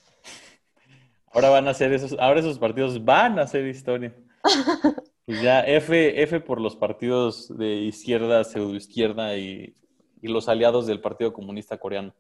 Ahora 1.36 1.50
van 1.50 1.68
a 1.68 1.72
hacer 1.72 1.92
esos, 1.92 2.16
ahora 2.18 2.40
esos 2.40 2.58
partidos 2.58 3.04
van 3.04 3.38
a 3.38 3.44
hacer 3.44 3.68
historia. 3.68 4.16
Pues 5.28 5.42
ya 5.42 5.62
F, 5.62 6.22
F 6.22 6.40
por 6.42 6.62
los 6.62 6.76
partidos 6.76 7.52
de 7.58 7.78
izquierda, 7.78 8.44
pseudoizquierda 8.44 9.36
y, 9.36 9.74
y 10.22 10.28
los 10.28 10.48
aliados 10.48 10.86
del 10.86 11.02
Partido 11.02 11.34
Comunista 11.34 11.80
Coreano. 11.80 12.14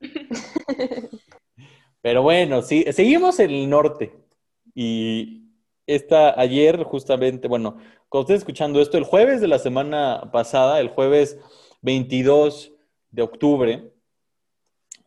Pero 2.00 2.22
bueno, 2.22 2.62
sí, 2.62 2.84
seguimos 2.92 3.40
en 3.40 3.50
el 3.50 3.68
norte. 3.68 4.16
Y 4.72 5.48
esta, 5.84 6.40
ayer, 6.40 6.84
justamente, 6.84 7.48
bueno, 7.48 7.78
cuando 8.08 8.28
estés 8.28 8.42
escuchando 8.42 8.80
esto, 8.80 8.98
el 8.98 9.04
jueves 9.04 9.40
de 9.40 9.48
la 9.48 9.58
semana 9.58 10.30
pasada, 10.32 10.78
el 10.78 10.90
jueves 10.90 11.40
22 11.82 12.72
de 13.10 13.22
octubre, 13.22 13.92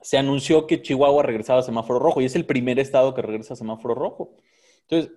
se 0.02 0.18
anunció 0.18 0.68
que 0.68 0.82
Chihuahua 0.82 1.24
regresaba 1.24 1.60
a 1.60 1.64
semáforo 1.64 2.00
rojo 2.00 2.22
y 2.22 2.26
es 2.26 2.36
el 2.36 2.46
primer 2.46 2.80
estado 2.80 3.14
que 3.14 3.22
regresa 3.22 3.54
a 3.54 3.58
semáforo 3.58 3.96
rojo. 3.96 4.36
Entonces, 4.88 5.12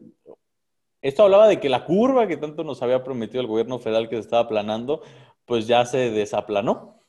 esto 1.03 1.23
hablaba 1.23 1.49
de 1.49 1.61
que 1.61 1.69
la 1.69 1.85
curva 1.85 2.27
que 2.27 2.37
tanto 2.37 2.65
nos 2.65 2.83
había 2.83 3.05
prometido 3.05 3.41
el 3.41 3.47
gobierno 3.47 3.79
federal 3.79 4.09
que 4.09 4.17
se 4.17 4.23
estaba 4.23 4.43
aplanando, 4.43 5.03
pues 5.45 5.67
ya 5.67 5.85
se 5.85 6.11
desaplanó 6.11 7.01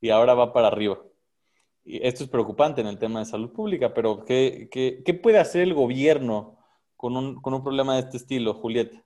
y 0.00 0.10
ahora 0.10 0.34
va 0.34 0.52
para 0.52 0.68
arriba. 0.68 0.98
Y 1.84 2.04
esto 2.06 2.24
es 2.24 2.30
preocupante 2.30 2.80
en 2.80 2.86
el 2.86 2.98
tema 2.98 3.20
de 3.20 3.26
salud 3.26 3.52
pública, 3.52 3.94
pero 3.94 4.24
¿qué, 4.24 4.68
qué, 4.70 5.14
puede 5.14 5.38
hacer 5.38 5.62
el 5.62 5.74
gobierno 5.74 6.58
con 6.96 7.16
un, 7.16 7.40
con 7.40 7.54
un 7.54 7.62
problema 7.62 7.94
de 7.94 8.00
este 8.00 8.16
estilo, 8.16 8.54
Julieta? 8.54 9.02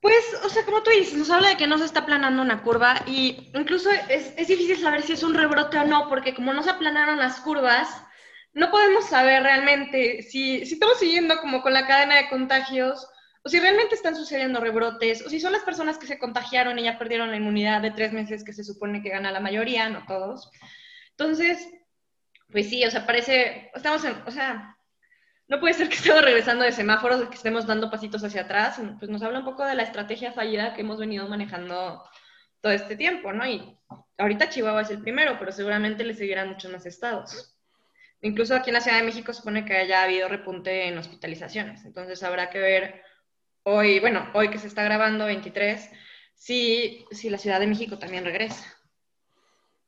Pues, 0.00 0.24
o 0.44 0.48
sea, 0.48 0.64
como 0.64 0.82
tú 0.82 0.90
dices, 0.90 1.14
nos 1.14 1.30
habla 1.30 1.50
de 1.50 1.56
que 1.56 1.66
no 1.66 1.76
se 1.76 1.84
está 1.84 2.00
aplanando 2.00 2.40
una 2.40 2.62
curva 2.62 3.02
y 3.06 3.50
incluso 3.54 3.90
es, 3.90 4.32
es, 4.36 4.48
difícil 4.48 4.78
saber 4.78 5.02
si 5.02 5.12
es 5.12 5.22
un 5.22 5.34
rebrote 5.34 5.78
o 5.78 5.84
no, 5.84 6.08
porque 6.08 6.34
como 6.34 6.54
no 6.54 6.62
se 6.62 6.70
aplanaron 6.70 7.18
las 7.18 7.40
curvas, 7.40 7.88
no 8.54 8.70
podemos 8.70 9.04
saber 9.06 9.42
realmente 9.42 10.22
si, 10.22 10.64
si 10.64 10.74
estamos 10.74 10.98
siguiendo 10.98 11.38
como 11.40 11.62
con 11.62 11.74
la 11.74 11.86
cadena 11.86 12.16
de 12.16 12.30
contagios 12.30 13.06
o 13.42 13.48
si 13.48 13.58
realmente 13.60 13.94
están 13.94 14.16
sucediendo 14.16 14.60
rebrotes, 14.60 15.24
o 15.24 15.30
si 15.30 15.40
son 15.40 15.52
las 15.52 15.62
personas 15.62 15.98
que 15.98 16.06
se 16.06 16.18
contagiaron 16.18 16.78
y 16.78 16.82
ya 16.82 16.98
perdieron 16.98 17.30
la 17.30 17.36
inmunidad 17.36 17.80
de 17.80 17.90
tres 17.90 18.12
meses 18.12 18.44
que 18.44 18.52
se 18.52 18.64
supone 18.64 19.02
que 19.02 19.08
gana 19.08 19.30
la 19.32 19.40
mayoría, 19.40 19.88
no 19.88 20.04
todos. 20.06 20.50
Entonces, 21.12 21.68
pues 22.50 22.68
sí, 22.68 22.84
o 22.84 22.90
sea, 22.90 23.06
parece, 23.06 23.70
estamos 23.74 24.04
en, 24.04 24.14
o 24.26 24.30
sea, 24.30 24.76
no 25.50 25.58
puede 25.58 25.74
ser 25.74 25.88
que 25.88 25.96
estemos 25.96 26.22
regresando 26.22 26.64
de 26.64 26.70
semáforos, 26.70 27.28
que 27.28 27.34
estemos 27.34 27.66
dando 27.66 27.90
pasitos 27.90 28.22
hacia 28.22 28.42
atrás, 28.42 28.80
pues 29.00 29.10
nos 29.10 29.20
habla 29.20 29.40
un 29.40 29.44
poco 29.44 29.64
de 29.64 29.74
la 29.74 29.82
estrategia 29.82 30.32
fallida 30.32 30.72
que 30.72 30.82
hemos 30.82 30.98
venido 30.98 31.26
manejando 31.28 32.04
todo 32.60 32.72
este 32.72 32.94
tiempo, 32.94 33.32
¿no? 33.32 33.44
Y 33.44 33.76
ahorita 34.16 34.48
Chihuahua 34.48 34.82
es 34.82 34.90
el 34.90 35.00
primero, 35.02 35.36
pero 35.40 35.50
seguramente 35.50 36.04
le 36.04 36.14
seguirán 36.14 36.50
muchos 36.50 36.70
más 36.70 36.86
estados. 36.86 37.58
Incluso 38.22 38.54
aquí 38.54 38.70
en 38.70 38.74
la 38.74 38.80
Ciudad 38.80 38.98
de 38.98 39.02
México 39.02 39.32
supone 39.32 39.64
que 39.64 39.76
haya 39.76 40.04
habido 40.04 40.28
repunte 40.28 40.86
en 40.86 40.96
hospitalizaciones, 40.96 41.84
entonces 41.84 42.22
habrá 42.22 42.48
que 42.48 42.60
ver 42.60 43.02
hoy, 43.64 43.98
bueno, 43.98 44.30
hoy 44.34 44.50
que 44.50 44.58
se 44.58 44.68
está 44.68 44.84
grabando 44.84 45.24
23, 45.24 45.90
si, 46.36 47.04
si 47.10 47.28
la 47.28 47.38
Ciudad 47.38 47.58
de 47.58 47.66
México 47.66 47.98
también 47.98 48.24
regresa. 48.24 48.64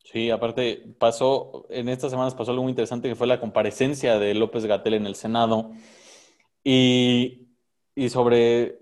Sí, 0.04 0.30
aparte 0.30 0.84
pasó, 0.98 1.66
en 1.70 1.88
estas 1.88 2.10
semanas 2.10 2.34
pasó 2.34 2.50
algo 2.50 2.64
muy 2.64 2.70
interesante 2.70 3.08
que 3.08 3.14
fue 3.14 3.26
la 3.26 3.40
comparecencia 3.40 4.18
de 4.18 4.34
López 4.34 4.66
Gatel 4.66 4.94
en 4.94 5.06
el 5.06 5.14
Senado. 5.14 5.70
Y, 6.64 7.48
y 7.94 8.08
sobre, 8.08 8.80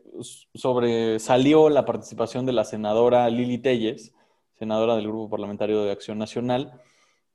sobre 0.54 1.18
salió 1.18 1.68
la 1.68 1.84
participación 1.84 2.46
de 2.46 2.52
la 2.52 2.64
senadora 2.64 3.28
Lili 3.30 3.58
Telles, 3.58 4.12
senadora 4.58 4.96
del 4.96 5.06
Grupo 5.06 5.30
Parlamentario 5.30 5.84
de 5.84 5.92
Acción 5.92 6.18
Nacional, 6.18 6.80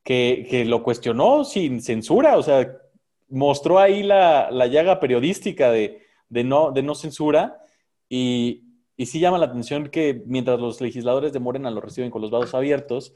que, 0.04 0.46
que 0.50 0.66
lo 0.66 0.84
cuestionó 0.84 1.44
sin 1.46 1.82
censura, 1.82 2.38
o 2.38 2.44
sea, 2.44 2.78
mostró 3.30 3.80
ahí 3.80 4.04
la, 4.04 4.52
la 4.52 4.68
llaga 4.68 5.00
periodística 5.00 5.72
de, 5.72 6.02
de, 6.30 6.44
no, 6.44 6.72
de 6.72 6.84
no 6.84 6.96
censura. 6.96 7.60
Y, 8.10 8.64
y 8.98 9.06
sí 9.08 9.20
llama 9.20 9.38
la 9.38 9.48
atención 9.48 9.90
que 9.90 10.24
mientras 10.28 10.60
los 10.60 10.82
legisladores 10.82 11.34
de 11.34 11.40
Morena 11.40 11.72
lo 11.72 11.82
reciben 11.82 12.12
con 12.12 12.22
los 12.22 12.32
vados 12.32 12.54
abiertos, 12.54 13.14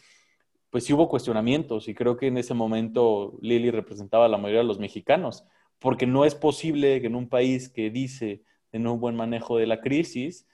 pues 0.69 0.85
sí 0.85 0.93
hubo 0.93 1.09
cuestionamientos 1.09 1.87
y 1.87 1.95
creo 1.95 2.17
que 2.17 2.27
en 2.27 2.37
ese 2.37 2.53
momento 2.53 3.37
Lili 3.41 3.71
representaba 3.71 4.25
a 4.25 4.29
la 4.29 4.37
mayoría 4.37 4.61
de 4.61 4.67
los 4.67 4.79
mexicanos, 4.79 5.45
porque 5.79 6.05
no 6.05 6.25
es 6.25 6.35
posible 6.35 7.01
que 7.01 7.07
en 7.07 7.15
un 7.15 7.29
país 7.29 7.69
que 7.69 7.89
dice 7.89 8.43
en 8.71 8.85
un 8.87 8.99
buen 8.99 9.15
manejo 9.15 9.57
de 9.57 9.67
la 9.67 9.81
crisis, 9.81 10.47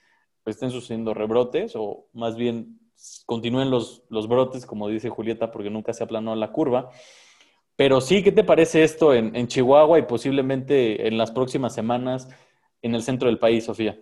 pues 0.44 0.56
estén 0.56 0.72
sucediendo 0.72 1.14
rebrotes 1.14 1.76
o 1.76 2.08
más 2.14 2.36
bien 2.36 2.80
continúen 3.26 3.70
los, 3.70 4.04
los 4.10 4.28
brotes, 4.28 4.66
como 4.66 4.88
dice 4.88 5.10
Julieta, 5.10 5.52
porque 5.52 5.70
nunca 5.70 5.94
se 5.94 6.04
aplanó 6.04 6.36
la 6.36 6.52
curva. 6.52 6.92
Pero 7.76 8.00
sí, 8.00 8.24
¿qué 8.24 8.32
te 8.32 8.44
parece 8.44 8.84
esto 8.84 9.14
en, 9.14 9.36
en 9.36 9.48
Chihuahua 9.48 10.00
y 10.00 10.04
posiblemente 10.04 11.08
en 11.08 11.18
las 11.18 11.32
próximas 11.32 11.74
semanas 11.74 12.30
en 12.82 12.96
el 12.96 13.04
centro 13.04 13.28
del 13.28 13.40
país, 13.40 13.66
Sofía? 13.66 14.00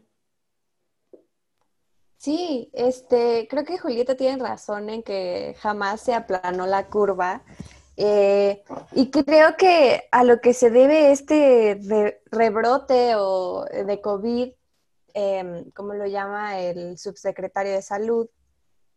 Sí, 2.23 2.69
este, 2.71 3.49
creo 3.49 3.65
que 3.65 3.77
Julieta 3.77 4.15
tiene 4.15 4.41
razón 4.41 4.89
en 4.89 5.03
que 5.03 5.57
jamás 5.59 5.99
se 5.99 6.13
aplanó 6.13 6.65
la 6.65 6.87
curva. 6.87 7.43
Eh, 7.97 8.63
y 8.93 9.11
creo 9.11 9.57
que 9.57 10.07
a 10.09 10.23
lo 10.23 10.39
que 10.39 10.53
se 10.53 10.69
debe 10.69 11.11
este 11.11 11.77
rebrote 12.31 13.15
o 13.17 13.65
de 13.65 13.99
COVID, 14.01 14.53
eh, 15.15 15.65
como 15.75 15.95
lo 15.95 16.05
llama 16.07 16.59
el 16.59 16.97
subsecretario 16.97 17.73
de 17.73 17.81
salud, 17.81 18.29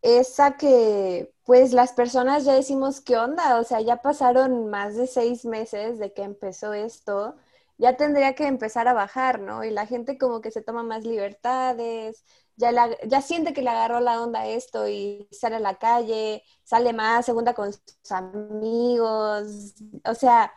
es 0.01 0.39
a 0.39 0.57
que 0.57 1.33
pues 1.43 1.73
las 1.73 1.91
personas 1.93 2.45
ya 2.45 2.53
decimos, 2.53 3.01
¿qué 3.01 3.17
onda? 3.17 3.59
O 3.59 3.65
sea, 3.65 3.81
ya 3.81 3.97
pasaron 4.01 4.69
más 4.69 4.95
de 4.95 5.07
seis 5.07 5.43
meses 5.45 5.99
de 5.99 6.13
que 6.13 6.23
empezó 6.23 6.73
esto, 6.73 7.35
ya 7.77 7.97
tendría 7.97 8.35
que 8.35 8.47
empezar 8.47 8.87
a 8.87 8.93
bajar, 8.93 9.41
¿no? 9.41 9.65
Y 9.65 9.71
la 9.71 9.85
gente 9.85 10.17
como 10.17 10.41
que 10.41 10.51
se 10.51 10.61
toma 10.61 10.83
más 10.83 11.03
libertades, 11.05 12.23
ya, 12.57 12.89
ya 13.05 13.21
siente 13.21 13.53
que 13.53 13.61
le 13.61 13.69
agarró 13.69 13.99
la 13.99 14.21
onda 14.21 14.47
esto 14.47 14.87
y 14.87 15.27
sale 15.31 15.57
a 15.57 15.59
la 15.59 15.75
calle, 15.77 16.43
sale 16.63 16.91
más, 16.93 17.25
segunda 17.25 17.53
con 17.53 17.71
sus 17.71 18.11
amigos. 18.11 19.75
O 20.05 20.15
sea, 20.15 20.51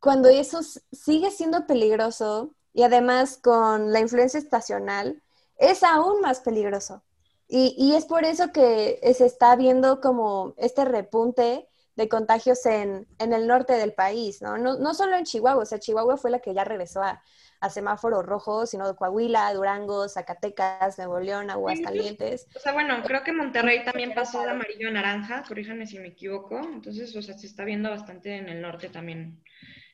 cuando 0.00 0.28
eso 0.28 0.60
sigue 0.92 1.30
siendo 1.30 1.66
peligroso 1.66 2.54
y 2.72 2.82
además 2.82 3.38
con 3.42 3.92
la 3.92 4.00
influencia 4.00 4.38
estacional, 4.38 5.22
es 5.56 5.82
aún 5.82 6.20
más 6.20 6.40
peligroso. 6.40 7.02
Y, 7.48 7.74
y 7.78 7.94
es 7.96 8.04
por 8.04 8.24
eso 8.24 8.52
que 8.52 9.00
se 9.16 9.26
está 9.26 9.56
viendo 9.56 10.00
como 10.00 10.54
este 10.58 10.84
repunte 10.84 11.68
de 11.96 12.08
contagios 12.08 12.64
en, 12.66 13.08
en 13.18 13.32
el 13.32 13.46
norte 13.48 13.72
del 13.72 13.94
país, 13.94 14.42
¿no? 14.42 14.58
¿no? 14.58 14.76
No 14.78 14.94
solo 14.94 15.16
en 15.16 15.24
Chihuahua, 15.24 15.62
o 15.62 15.66
sea, 15.66 15.80
Chihuahua 15.80 16.16
fue 16.16 16.30
la 16.30 16.38
que 16.38 16.54
ya 16.54 16.62
regresó 16.64 17.02
a, 17.02 17.22
a 17.60 17.70
semáforo 17.70 18.22
rojo, 18.22 18.66
sino 18.66 18.86
de 18.86 18.94
Coahuila, 18.94 19.52
Durango, 19.52 20.08
Zacatecas, 20.08 20.98
Nuevo 20.98 21.20
León, 21.20 21.50
Aguascalientes. 21.50 22.46
O 22.54 22.58
sea, 22.60 22.72
bueno, 22.72 23.02
creo 23.02 23.22
que 23.24 23.32
Monterrey 23.32 23.84
también 23.84 24.14
pasó 24.14 24.42
de 24.42 24.50
amarillo 24.50 24.88
a 24.88 24.92
naranja, 24.92 25.42
corríjanme 25.46 25.86
si 25.86 25.98
me 25.98 26.08
equivoco. 26.08 26.58
Entonces, 26.58 27.14
o 27.16 27.22
sea, 27.22 27.36
se 27.36 27.46
está 27.46 27.64
viendo 27.64 27.90
bastante 27.90 28.36
en 28.36 28.48
el 28.48 28.60
norte 28.60 28.88
también. 28.88 29.42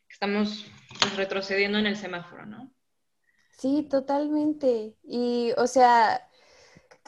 Estamos 0.09 0.66
pues, 1.00 1.16
retrocediendo 1.16 1.78
en 1.78 1.87
el 1.87 1.97
semáforo, 1.97 2.47
¿no? 2.47 2.71
Sí, 3.56 3.87
totalmente. 3.88 4.94
Y, 5.02 5.52
o 5.56 5.66
sea, 5.66 6.28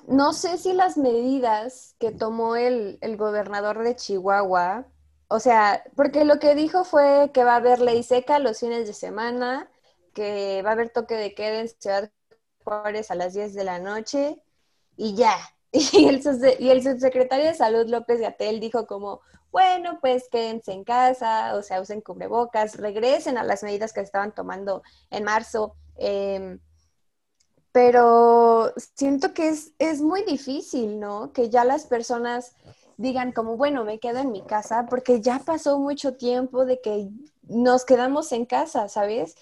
no 0.06 0.32
sé 0.32 0.58
si 0.58 0.72
las 0.72 0.96
medidas 0.96 1.96
que 1.98 2.12
tomó 2.12 2.56
el, 2.56 2.98
el 3.00 3.16
gobernador 3.16 3.82
de 3.82 3.96
Chihuahua, 3.96 4.86
o 5.28 5.40
sea, 5.40 5.82
porque 5.96 6.24
lo 6.24 6.38
que 6.38 6.54
dijo 6.54 6.84
fue 6.84 7.30
que 7.34 7.44
va 7.44 7.54
a 7.54 7.56
haber 7.56 7.80
ley 7.80 8.02
seca 8.02 8.38
los 8.38 8.60
fines 8.60 8.86
de 8.86 8.94
semana, 8.94 9.68
que 10.16 10.62
va 10.62 10.70
a 10.70 10.72
haber 10.72 10.88
toque 10.88 11.14
de 11.14 11.34
queda 11.34 11.60
en 11.60 11.68
Ciudad 11.68 12.10
Juárez 12.64 13.10
a 13.10 13.14
las 13.14 13.34
10 13.34 13.52
de 13.52 13.64
la 13.64 13.78
noche 13.78 14.42
y 14.96 15.14
ya. 15.14 15.36
Y 15.72 16.06
el, 16.08 16.22
subsecretario 16.82 17.44
de 17.44 17.54
Salud, 17.54 17.86
López 17.86 18.18
Gatel, 18.18 18.60
dijo 18.60 18.86
como, 18.86 19.20
bueno, 19.52 19.98
pues 20.00 20.30
quédense 20.30 20.72
en 20.72 20.84
casa, 20.84 21.54
o 21.54 21.60
sea, 21.60 21.82
usen 21.82 22.00
cubrebocas, 22.00 22.76
regresen 22.76 23.36
a 23.36 23.44
las 23.44 23.62
medidas 23.62 23.92
que 23.92 24.00
estaban 24.00 24.34
tomando 24.34 24.82
en 25.10 25.24
marzo. 25.24 25.74
Em, 25.96 26.60
pero 27.72 28.72
siento 28.94 29.34
que 29.34 29.48
es, 29.48 29.72
es 29.78 30.00
muy 30.00 30.22
difícil, 30.22 30.98
¿no? 30.98 31.34
Que 31.34 31.50
ya 31.50 31.62
las 31.64 31.84
personas 31.84 32.54
digan 32.96 33.32
como, 33.32 33.58
bueno, 33.58 33.84
me 33.84 33.98
quedo 33.98 34.20
en 34.20 34.32
mi 34.32 34.40
casa, 34.40 34.86
porque 34.88 35.20
ya 35.20 35.40
pasó 35.40 35.78
mucho 35.78 36.16
tiempo 36.16 36.64
de 36.64 36.80
que 36.80 37.10
nos 37.42 37.84
quedamos 37.84 38.32
en 38.32 38.46
casa, 38.46 38.88
¿sabes? 38.88 39.36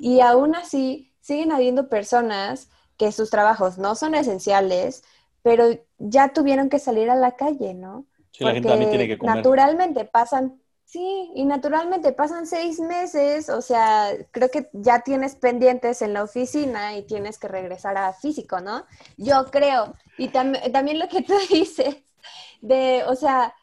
Y 0.00 0.20
aún 0.20 0.54
así, 0.54 1.12
siguen 1.20 1.52
habiendo 1.52 1.90
personas 1.90 2.70
que 2.96 3.12
sus 3.12 3.28
trabajos 3.28 3.76
no 3.76 3.94
son 3.94 4.14
esenciales, 4.14 5.04
pero 5.42 5.66
ya 5.98 6.32
tuvieron 6.32 6.70
que 6.70 6.78
salir 6.78 7.10
a 7.10 7.16
la 7.16 7.36
calle, 7.36 7.74
¿no? 7.74 8.06
Sí, 8.32 8.44
la 8.44 8.52
gente 8.52 8.68
también 8.70 8.90
tiene 8.90 9.08
que 9.08 9.18
comer. 9.18 9.36
Naturalmente 9.36 10.06
pasan, 10.06 10.58
sí, 10.86 11.30
y 11.34 11.44
naturalmente 11.44 12.12
pasan 12.12 12.46
seis 12.46 12.80
meses, 12.80 13.50
o 13.50 13.60
sea, 13.60 14.12
creo 14.30 14.50
que 14.50 14.70
ya 14.72 15.00
tienes 15.00 15.34
pendientes 15.34 16.00
en 16.00 16.14
la 16.14 16.22
oficina 16.22 16.96
y 16.96 17.02
tienes 17.02 17.38
que 17.38 17.48
regresar 17.48 17.98
a 17.98 18.14
físico, 18.14 18.60
¿no? 18.60 18.86
Yo 19.18 19.50
creo. 19.50 19.94
Y 20.16 20.28
también 20.28 20.98
lo 20.98 21.08
que 21.08 21.20
tú 21.20 21.34
dices, 21.50 21.94
de, 22.62 23.04
o 23.06 23.16
sea, 23.16 23.54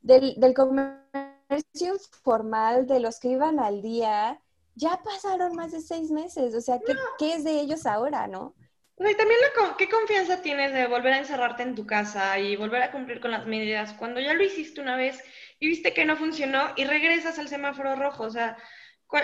del, 0.00 0.38
del 0.38 0.54
comercio 0.54 1.94
informal, 1.94 2.86
de 2.86 3.00
los 3.00 3.18
que 3.18 3.30
iban 3.30 3.58
al 3.58 3.82
día, 3.82 4.40
ya 4.74 5.00
pasaron 5.02 5.54
más 5.54 5.72
de 5.72 5.80
seis 5.80 6.10
meses, 6.10 6.54
o 6.54 6.60
sea, 6.60 6.78
¿qué, 7.18 7.34
es 7.34 7.44
de 7.44 7.60
ellos 7.60 7.86
ahora, 7.86 8.26
no? 8.26 8.54
y 8.98 9.16
también 9.16 9.40
qué 9.78 9.88
confianza 9.88 10.42
tienes 10.42 10.72
de 10.72 10.86
volver 10.86 11.14
a 11.14 11.18
encerrarte 11.18 11.64
en 11.64 11.74
tu 11.74 11.86
casa 11.86 12.38
y 12.38 12.54
volver 12.54 12.82
a 12.82 12.92
cumplir 12.92 13.20
con 13.20 13.32
las 13.32 13.46
medidas 13.46 13.94
cuando 13.94 14.20
ya 14.20 14.32
lo 14.32 14.44
hiciste 14.44 14.80
una 14.80 14.96
vez 14.96 15.20
y 15.58 15.66
viste 15.66 15.92
que 15.92 16.04
no 16.04 16.16
funcionó 16.16 16.68
y 16.76 16.84
regresas 16.84 17.38
al 17.38 17.48
semáforo 17.48 17.96
rojo, 17.96 18.24
o 18.24 18.30
sea, 18.30 18.56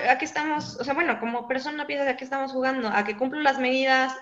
¿a 0.08 0.18
qué 0.18 0.24
estamos? 0.24 0.76
O 0.80 0.84
sea, 0.84 0.94
bueno, 0.94 1.20
como 1.20 1.46
persona 1.46 1.86
piensas 1.86 2.08
a 2.08 2.16
qué 2.16 2.24
estamos 2.24 2.52
jugando, 2.52 2.88
a 2.88 3.04
que 3.04 3.16
cumplo 3.16 3.40
las 3.40 3.58
medidas, 3.58 4.16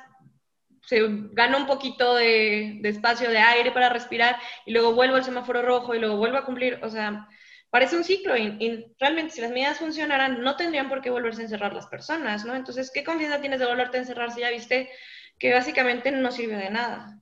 se 0.83 1.01
gana 1.33 1.57
un 1.57 1.67
poquito 1.67 2.15
de, 2.15 2.79
de 2.81 2.89
espacio 2.89 3.31
de 3.31 3.39
aire 3.39 3.73
para 3.73 3.89
respirar 3.89 4.37
y 4.65 4.73
luego 4.73 4.95
vuelvo 4.95 5.17
al 5.17 5.25
semáforo 5.25 5.63
rojo 5.63 5.95
y 5.95 5.99
luego 5.99 6.17
vuelvo 6.17 6.39
a 6.39 6.45
cumplir, 6.45 6.79
o 6.83 6.91
sea, 6.91 7.29
parece 7.71 7.97
un 7.97 8.05
ciclo 8.05 8.37
y, 8.37 8.95
realmente 8.99 9.35
si 9.35 9.41
las 9.41 9.51
medidas 9.51 9.79
funcionaran 9.79 10.43
no 10.43 10.57
tendrían 10.57 10.89
por 10.89 11.03
qué 11.03 11.11
volverse 11.11 11.43
a 11.43 11.45
encerrar 11.45 11.75
las 11.75 11.87
personas, 11.87 12.45
¿no? 12.45 12.55
Entonces, 12.55 12.91
¿qué 12.93 13.05
confianza 13.05 13.41
tienes 13.41 13.61
de 13.61 13.67
volverte 13.67 13.97
a 13.97 14.01
encerrar 14.01 14.33
si 14.33 14.41
ya 14.41 14.51
viste 14.51 14.89
que 15.39 15.53
básicamente 15.53 16.11
no 16.11 16.33
sirve 16.33 16.57
de 16.57 16.71
nada? 16.71 17.21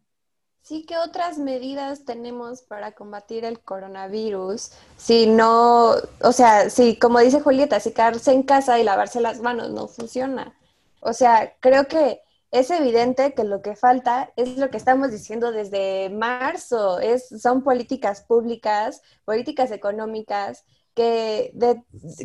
Sí, 0.63 0.87
¿qué 0.89 0.97
otras 0.97 1.37
medidas 1.37 2.07
tenemos 2.07 2.63
para 2.63 2.93
combatir 2.93 3.45
el 3.45 3.61
coronavirus? 3.61 4.71
Si 4.97 5.27
no, 5.27 5.95
o 6.23 6.33
sea, 6.33 6.71
si 6.71 6.99
como 6.99 7.19
dice 7.21 7.41
Julieta, 7.41 7.81
si 7.81 7.93
quedarse 7.93 8.33
en 8.33 8.45
casa 8.45 8.79
y 8.79 8.85
lavarse 8.85 9.21
las 9.21 9.41
manos 9.41 9.71
no 9.71 9.89
funciona. 9.89 10.57
O 11.01 11.13
sea, 11.13 11.55
creo 11.61 11.87
que 11.87 12.23
es 12.54 12.70
evidente 12.70 13.34
que 13.34 13.42
lo 13.42 13.62
que 13.62 13.75
falta 13.75 14.32
es 14.37 14.58
lo 14.58 14.70
que 14.70 14.76
estamos 14.76 15.11
diciendo 15.11 15.50
desde 15.50 16.08
marzo, 16.08 17.00
es, 17.00 17.28
son 17.42 17.64
políticas 17.64 18.23
públicas, 18.23 19.02
políticas 19.25 19.73
económicas 19.73 20.64
que, 20.94 21.52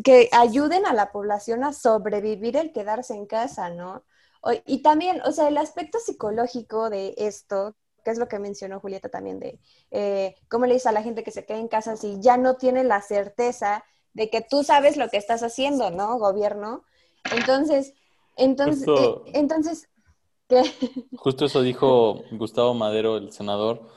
que 0.03 0.29
ayuden 0.31 0.85
a 0.85 0.93
la 0.93 1.11
población 1.11 1.63
a 1.63 1.73
sobrevivir 1.73 2.57
el 2.57 2.71
quedarse 2.71 3.15
en 3.15 3.25
casa, 3.25 3.71
¿no? 3.71 4.03
Y 4.67 4.83
también, 4.83 5.19
o 5.25 5.31
sea, 5.31 5.47
el 5.47 5.57
aspecto 5.57 5.97
psicológico 5.97 6.91
de 6.91 7.15
esto, 7.17 7.75
que 8.05 8.11
es 8.11 8.19
lo 8.19 8.27
que 8.27 8.37
mencionó 8.37 8.79
Julieta 8.79 9.09
también, 9.09 9.39
de 9.39 9.59
eh, 9.89 10.35
cómo 10.47 10.67
le 10.67 10.75
dice 10.75 10.89
a 10.89 10.91
la 10.93 11.01
gente 11.01 11.23
que 11.23 11.31
se 11.31 11.47
quede 11.47 11.57
en 11.57 11.67
casa 11.67 11.97
si 11.97 12.19
ya 12.19 12.37
no 12.37 12.55
tiene 12.55 12.83
la 12.83 13.01
certeza 13.01 13.83
de 14.13 14.29
que 14.29 14.41
tú 14.41 14.63
sabes 14.63 14.95
lo 14.95 15.09
que 15.09 15.17
estás 15.17 15.41
haciendo, 15.41 15.89
¿no? 15.89 16.19
Gobierno. 16.19 16.83
Entonces, 17.35 17.95
entonces, 18.37 18.87
eh, 18.87 19.15
entonces, 19.33 19.89
Justo 21.15 21.45
eso 21.45 21.61
dijo 21.61 22.23
Gustavo 22.31 22.73
Madero, 22.73 23.17
el 23.17 23.31
senador. 23.31 23.87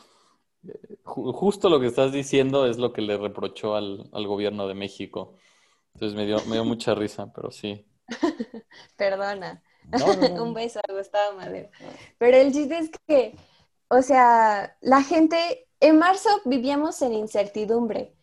Justo 1.04 1.68
lo 1.68 1.80
que 1.80 1.86
estás 1.86 2.12
diciendo 2.12 2.66
es 2.66 2.78
lo 2.78 2.92
que 2.92 3.02
le 3.02 3.16
reprochó 3.16 3.74
al, 3.74 4.08
gobierno 4.12 4.68
de 4.68 4.74
México. 4.74 5.34
Entonces 5.94 6.16
me 6.16 6.26
dio, 6.26 6.38
me 6.46 6.54
dio 6.54 6.64
mucha 6.64 6.94
risa, 6.94 7.32
pero 7.34 7.50
sí. 7.50 7.86
Perdona. 8.96 9.62
Un 10.40 10.54
beso 10.54 10.80
a 10.86 10.92
Gustavo 10.92 11.36
Madero. 11.36 11.70
Pero 12.18 12.36
el 12.36 12.52
chiste 12.52 12.78
es 12.78 12.90
que, 13.06 13.36
o 13.88 14.02
sea, 14.02 14.76
la 14.80 15.02
gente, 15.02 15.68
en 15.80 15.98
marzo 15.98 16.28
vivíamos 16.44 17.02
en 17.02 17.14
incertidumbre, 17.14 18.14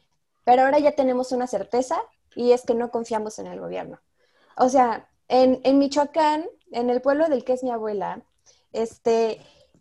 pero 0.45 0.63
ahora 0.63 0.79
ya 0.79 0.93
tenemos 0.93 1.31
una 1.31 1.47
certeza 1.47 2.01
y 2.35 2.53
es 2.53 2.65
que 2.65 2.75
no 2.75 2.91
confiamos 2.91 3.39
en 3.39 3.47
el 3.47 3.59
gobierno. 3.59 3.99
O 4.55 4.69
sea, 4.69 5.09
en, 5.29 5.77
Michoacán 5.77 6.45
en 6.71 6.89
el 6.89 7.01
pueblo 7.01 7.29
del 7.29 7.43
que 7.43 7.53
es 7.53 7.63
mi 7.63 7.71
abuela, 7.71 8.23
este, 8.73 9.39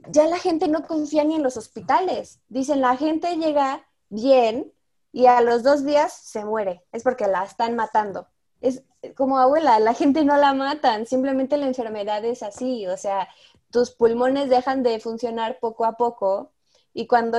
ya 0.08 0.26
la 0.26 0.38
gente 0.38 0.68
no 0.68 0.86
confía 0.86 1.24
ni 1.24 1.34
en 1.34 1.42
los 1.42 1.56
hospitales. 1.56 2.40
Dicen, 2.48 2.80
la 2.80 2.96
gente 2.96 3.36
llega 3.36 3.86
bien 4.10 4.72
y 5.12 5.26
a 5.26 5.40
los 5.40 5.62
dos 5.62 5.84
días 5.84 6.12
se 6.12 6.44
muere. 6.44 6.84
Es 6.92 7.02
porque 7.02 7.26
la 7.26 7.44
están 7.44 7.74
matando. 7.74 8.28
Es 8.60 8.82
como 9.16 9.38
abuela, 9.38 9.78
la 9.80 9.94
gente 9.94 10.24
no 10.24 10.36
la 10.36 10.52
matan, 10.54 11.06
simplemente 11.06 11.56
la 11.56 11.66
enfermedad 11.66 12.24
es 12.24 12.42
así. 12.42 12.86
O 12.86 12.96
sea, 12.96 13.28
tus 13.70 13.90
pulmones 13.90 14.50
dejan 14.50 14.82
de 14.82 15.00
funcionar 15.00 15.58
poco 15.60 15.84
a 15.84 15.96
poco 15.96 16.52
y 16.92 17.06
cuando 17.06 17.38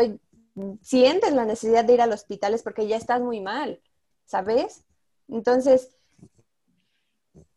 sientes 0.82 1.34
la 1.34 1.46
necesidad 1.46 1.86
de 1.86 1.94
ir 1.94 2.01
al 2.01 2.13
hospital 2.13 2.54
es 2.54 2.63
porque 2.63 2.88
ya 2.88 2.98
estás 2.98 3.22
muy 3.22 3.39
mal, 3.39 3.82
¿sabes? 4.25 4.84
Entonces, 5.28 5.92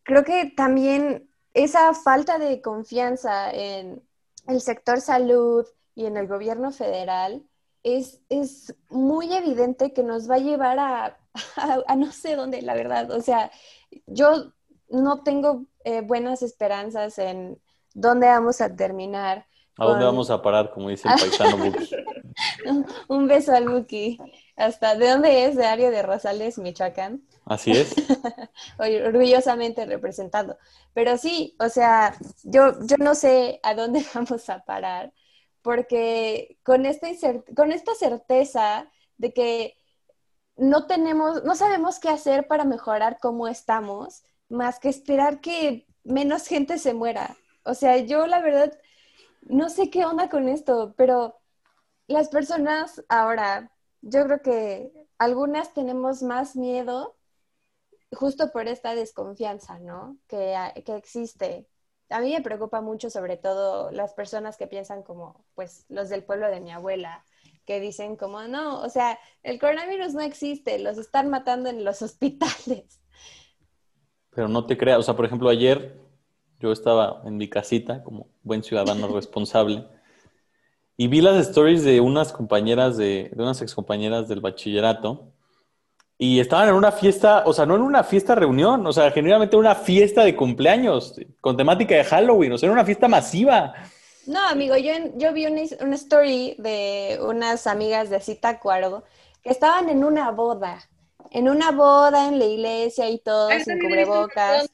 creo 0.02 0.24
que 0.24 0.52
también 0.56 1.28
esa 1.54 1.94
falta 1.94 2.38
de 2.38 2.60
confianza 2.60 3.50
en 3.52 4.02
el 4.46 4.60
sector 4.60 5.00
salud 5.00 5.66
y 5.94 6.06
en 6.06 6.16
el 6.16 6.26
gobierno 6.26 6.70
federal 6.72 7.44
es, 7.82 8.20
es 8.28 8.74
muy 8.88 9.32
evidente 9.32 9.92
que 9.92 10.02
nos 10.02 10.30
va 10.30 10.36
a 10.36 10.38
llevar 10.38 10.78
a, 10.78 11.18
a, 11.86 11.96
no 11.96 12.12
sé 12.12 12.36
dónde, 12.36 12.62
la 12.62 12.74
verdad. 12.74 13.10
O 13.10 13.20
sea, 13.20 13.50
yo 14.06 14.52
no 14.88 15.22
tengo 15.22 15.66
eh, 15.84 16.00
buenas 16.00 16.42
esperanzas 16.42 17.18
en 17.18 17.60
dónde 17.94 18.28
vamos 18.28 18.60
a 18.60 18.74
terminar. 18.74 19.46
¿A 19.78 19.86
dónde 19.86 20.04
vamos 20.04 20.30
a 20.30 20.42
parar, 20.42 20.70
como 20.70 20.90
dice 20.90 21.08
el 21.08 21.14
paisano? 21.14 21.56
Un 23.08 23.28
beso 23.28 23.52
al 23.52 23.68
Buki. 23.68 24.18
Hasta, 24.56 24.94
¿de 24.94 25.08
dónde 25.08 25.46
es? 25.46 25.56
De 25.56 25.66
área 25.66 25.90
de 25.90 26.02
Rosales, 26.02 26.58
Michoacán. 26.58 27.22
Así 27.44 27.72
es. 27.72 27.94
Orgullosamente 28.78 29.86
representado. 29.86 30.58
Pero 30.94 31.16
sí, 31.18 31.56
o 31.58 31.68
sea, 31.68 32.16
yo, 32.44 32.74
yo 32.82 32.96
no 32.98 33.14
sé 33.14 33.60
a 33.62 33.74
dónde 33.74 34.04
vamos 34.14 34.48
a 34.50 34.64
parar, 34.64 35.12
porque 35.62 36.58
con 36.62 36.86
esta, 36.86 37.08
con 37.56 37.72
esta 37.72 37.94
certeza 37.94 38.90
de 39.16 39.32
que 39.32 39.76
no 40.56 40.86
tenemos, 40.86 41.44
no 41.44 41.54
sabemos 41.54 41.98
qué 41.98 42.08
hacer 42.08 42.46
para 42.46 42.64
mejorar 42.64 43.18
cómo 43.20 43.48
estamos, 43.48 44.22
más 44.48 44.78
que 44.78 44.88
esperar 44.88 45.40
que 45.40 45.86
menos 46.04 46.46
gente 46.46 46.78
se 46.78 46.94
muera. 46.94 47.36
O 47.64 47.74
sea, 47.74 47.96
yo 47.98 48.26
la 48.26 48.40
verdad 48.40 48.78
no 49.42 49.70
sé 49.70 49.90
qué 49.90 50.04
onda 50.04 50.28
con 50.28 50.48
esto, 50.48 50.94
pero 50.96 51.41
las 52.06 52.28
personas 52.28 53.02
ahora, 53.08 53.72
yo 54.00 54.24
creo 54.24 54.42
que 54.42 54.92
algunas 55.18 55.72
tenemos 55.72 56.22
más 56.22 56.56
miedo 56.56 57.16
justo 58.12 58.52
por 58.52 58.68
esta 58.68 58.94
desconfianza, 58.94 59.78
¿no? 59.78 60.18
Que, 60.26 60.54
que, 60.84 60.96
existe. 60.96 61.68
A 62.10 62.20
mí 62.20 62.32
me 62.32 62.42
preocupa 62.42 62.80
mucho 62.80 63.08
sobre 63.08 63.36
todo 63.36 63.90
las 63.90 64.12
personas 64.12 64.56
que 64.56 64.66
piensan 64.66 65.02
como, 65.02 65.44
pues, 65.54 65.86
los 65.88 66.08
del 66.08 66.24
pueblo 66.24 66.48
de 66.48 66.60
mi 66.60 66.70
abuela, 66.72 67.24
que 67.64 67.80
dicen 67.80 68.16
como, 68.16 68.42
no, 68.42 68.80
o 68.80 68.88
sea, 68.88 69.18
el 69.42 69.58
coronavirus 69.58 70.14
no 70.14 70.20
existe, 70.20 70.78
los 70.78 70.98
están 70.98 71.30
matando 71.30 71.70
en 71.70 71.84
los 71.84 72.02
hospitales. 72.02 73.00
Pero 74.30 74.48
no 74.48 74.66
te 74.66 74.76
creas, 74.76 74.98
o 74.98 75.02
sea, 75.02 75.14
por 75.14 75.24
ejemplo, 75.24 75.48
ayer 75.48 75.98
yo 76.58 76.72
estaba 76.72 77.22
en 77.24 77.36
mi 77.36 77.48
casita 77.48 78.02
como 78.02 78.28
buen 78.42 78.62
ciudadano 78.62 79.08
responsable 79.14 79.86
y 80.96 81.08
vi 81.08 81.20
las 81.20 81.46
stories 81.48 81.84
de 81.84 82.00
unas 82.00 82.32
compañeras, 82.32 82.96
de, 82.96 83.30
de 83.32 83.42
unas 83.42 83.62
excompañeras 83.62 84.28
del 84.28 84.40
bachillerato. 84.40 85.32
Y 86.18 86.38
estaban 86.38 86.68
en 86.68 86.74
una 86.74 86.92
fiesta, 86.92 87.42
o 87.46 87.52
sea, 87.52 87.66
no 87.66 87.74
en 87.74 87.82
una 87.82 88.04
fiesta 88.04 88.34
reunión, 88.34 88.86
o 88.86 88.92
sea, 88.92 89.10
generalmente 89.10 89.56
una 89.56 89.74
fiesta 89.74 90.22
de 90.22 90.36
cumpleaños 90.36 91.16
con 91.40 91.56
temática 91.56 91.96
de 91.96 92.04
Halloween, 92.04 92.52
o 92.52 92.58
sea, 92.58 92.68
era 92.68 92.74
una 92.74 92.84
fiesta 92.84 93.08
masiva. 93.08 93.74
No, 94.26 94.46
amigo, 94.48 94.76
yo, 94.76 94.92
yo 95.16 95.32
vi 95.32 95.46
una, 95.46 95.62
una 95.80 95.96
story 95.96 96.54
de 96.58 97.18
unas 97.20 97.66
amigas 97.66 98.08
de 98.08 98.20
Citacuaro 98.20 99.02
que 99.42 99.50
estaban 99.50 99.88
en 99.88 100.04
una 100.04 100.30
boda 100.30 100.78
en 101.34 101.48
una 101.48 101.70
boda 101.70 102.28
en 102.28 102.38
la 102.38 102.44
iglesia 102.44 103.08
y 103.08 103.18
todo, 103.18 103.48
sin 103.64 103.80
cubrebocas. 103.80 104.68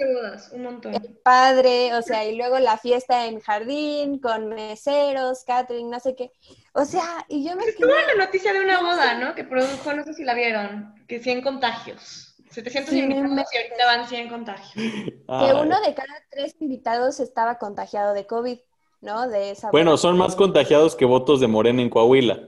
un 0.52 0.62
montón. 0.62 0.94
El 0.94 1.14
padre, 1.22 1.94
o 1.94 2.02
sea, 2.02 2.24
y 2.24 2.36
luego 2.36 2.58
la 2.58 2.76
fiesta 2.76 3.26
en 3.26 3.38
jardín 3.40 4.18
con 4.18 4.48
meseros, 4.48 5.44
catering, 5.44 5.88
no 5.88 6.00
sé 6.00 6.16
qué. 6.16 6.32
O 6.72 6.84
sea, 6.84 7.24
y 7.28 7.44
yo 7.48 7.54
me 7.54 7.64
Estuvo 7.64 7.88
la 7.88 8.24
noticia 8.24 8.52
de 8.52 8.60
una 8.60 8.80
boda, 8.80 9.14
¿no? 9.14 9.34
Que 9.36 9.44
produjo, 9.44 9.92
no 9.92 10.02
sé 10.04 10.14
si 10.14 10.24
la 10.24 10.34
vieron, 10.34 10.94
que 11.06 11.20
100 11.20 11.42
contagios. 11.42 12.34
700 12.50 12.92
invitados 12.94 13.46
y 13.52 13.56
ahorita 13.56 13.86
van 13.86 14.08
100 14.08 14.28
contagios. 14.28 14.74
Que 15.28 15.54
uno 15.54 15.80
de 15.82 15.94
cada 15.94 16.14
tres 16.30 16.56
invitados 16.58 17.20
estaba 17.20 17.58
contagiado 17.58 18.14
de 18.14 18.26
COVID, 18.26 18.58
¿no? 19.02 19.28
De 19.28 19.50
esa 19.50 19.70
bueno, 19.70 19.96
son 19.96 20.16
más 20.16 20.34
contagiados 20.34 20.96
que 20.96 21.04
votos 21.04 21.38
de 21.40 21.46
Morena 21.46 21.82
en 21.82 21.90
Coahuila. 21.90 22.40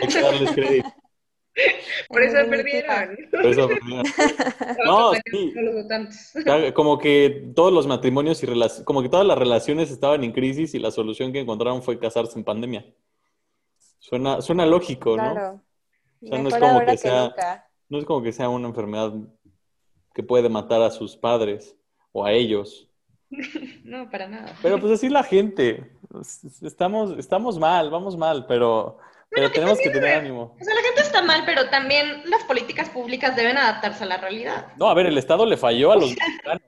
Hay 0.00 0.08
que 0.08 0.22
darles 0.22 0.50
crédito. 0.54 0.88
Por 2.08 2.22
eso 2.22 2.36
perdieron. 2.48 3.16
Por 3.30 3.46
eso 3.46 3.68
perdieron. 3.68 4.04
No, 4.84 5.12
sí. 5.12 5.54
Como 6.74 6.98
que 6.98 7.50
todos 7.54 7.72
los 7.72 7.86
matrimonios 7.86 8.42
y 8.42 8.46
como 8.84 9.02
que 9.02 9.08
todas 9.08 9.26
las 9.26 9.38
relaciones 9.38 9.90
estaban 9.90 10.24
en 10.24 10.32
crisis 10.32 10.74
y 10.74 10.78
la 10.78 10.90
solución 10.90 11.32
que 11.32 11.40
encontraron 11.40 11.82
fue 11.82 11.98
casarse 11.98 12.38
en 12.38 12.44
pandemia. 12.44 12.86
Suena, 13.98 14.40
suena 14.40 14.66
lógico, 14.66 15.16
¿no? 15.16 15.32
Claro. 15.32 15.60
O 16.22 16.26
sea, 16.26 16.38
no 16.38 16.48
es 16.48 16.56
como 16.56 16.84
que 16.84 16.96
sea, 16.96 17.34
no 17.88 17.98
es 17.98 18.04
como 18.04 18.22
que 18.22 18.32
sea 18.32 18.48
una 18.48 18.68
enfermedad 18.68 19.12
que 20.14 20.22
puede 20.22 20.48
matar 20.48 20.82
a 20.82 20.90
sus 20.90 21.16
padres 21.16 21.76
o 22.12 22.24
a 22.24 22.32
ellos. 22.32 22.88
No, 23.84 24.08
para 24.10 24.28
nada. 24.28 24.56
Pero 24.62 24.78
pues 24.78 24.92
así 24.92 25.08
la 25.08 25.22
gente. 25.22 25.90
Estamos, 26.62 27.18
estamos 27.18 27.58
mal, 27.58 27.90
vamos 27.90 28.16
mal, 28.16 28.46
pero 28.46 28.98
pero 29.34 29.50
tenemos 29.50 29.78
que 29.78 29.90
tener 29.90 30.18
ánimo. 30.18 30.56
O 30.60 30.64
sea, 30.64 30.74
la 30.74 30.82
gente 30.82 31.00
está 31.00 31.22
mal, 31.22 31.42
pero 31.46 31.68
también 31.70 32.22
las 32.26 32.44
políticas 32.44 32.90
públicas 32.90 33.34
deben 33.34 33.56
adaptarse 33.56 34.04
a 34.04 34.06
la 34.06 34.18
realidad. 34.18 34.66
No, 34.76 34.88
a 34.88 34.94
ver, 34.94 35.06
el 35.06 35.18
Estado 35.18 35.46
le 35.46 35.56
falló 35.56 35.92
a 35.92 35.96
los 35.96 36.10
mexicanos. 36.16 36.62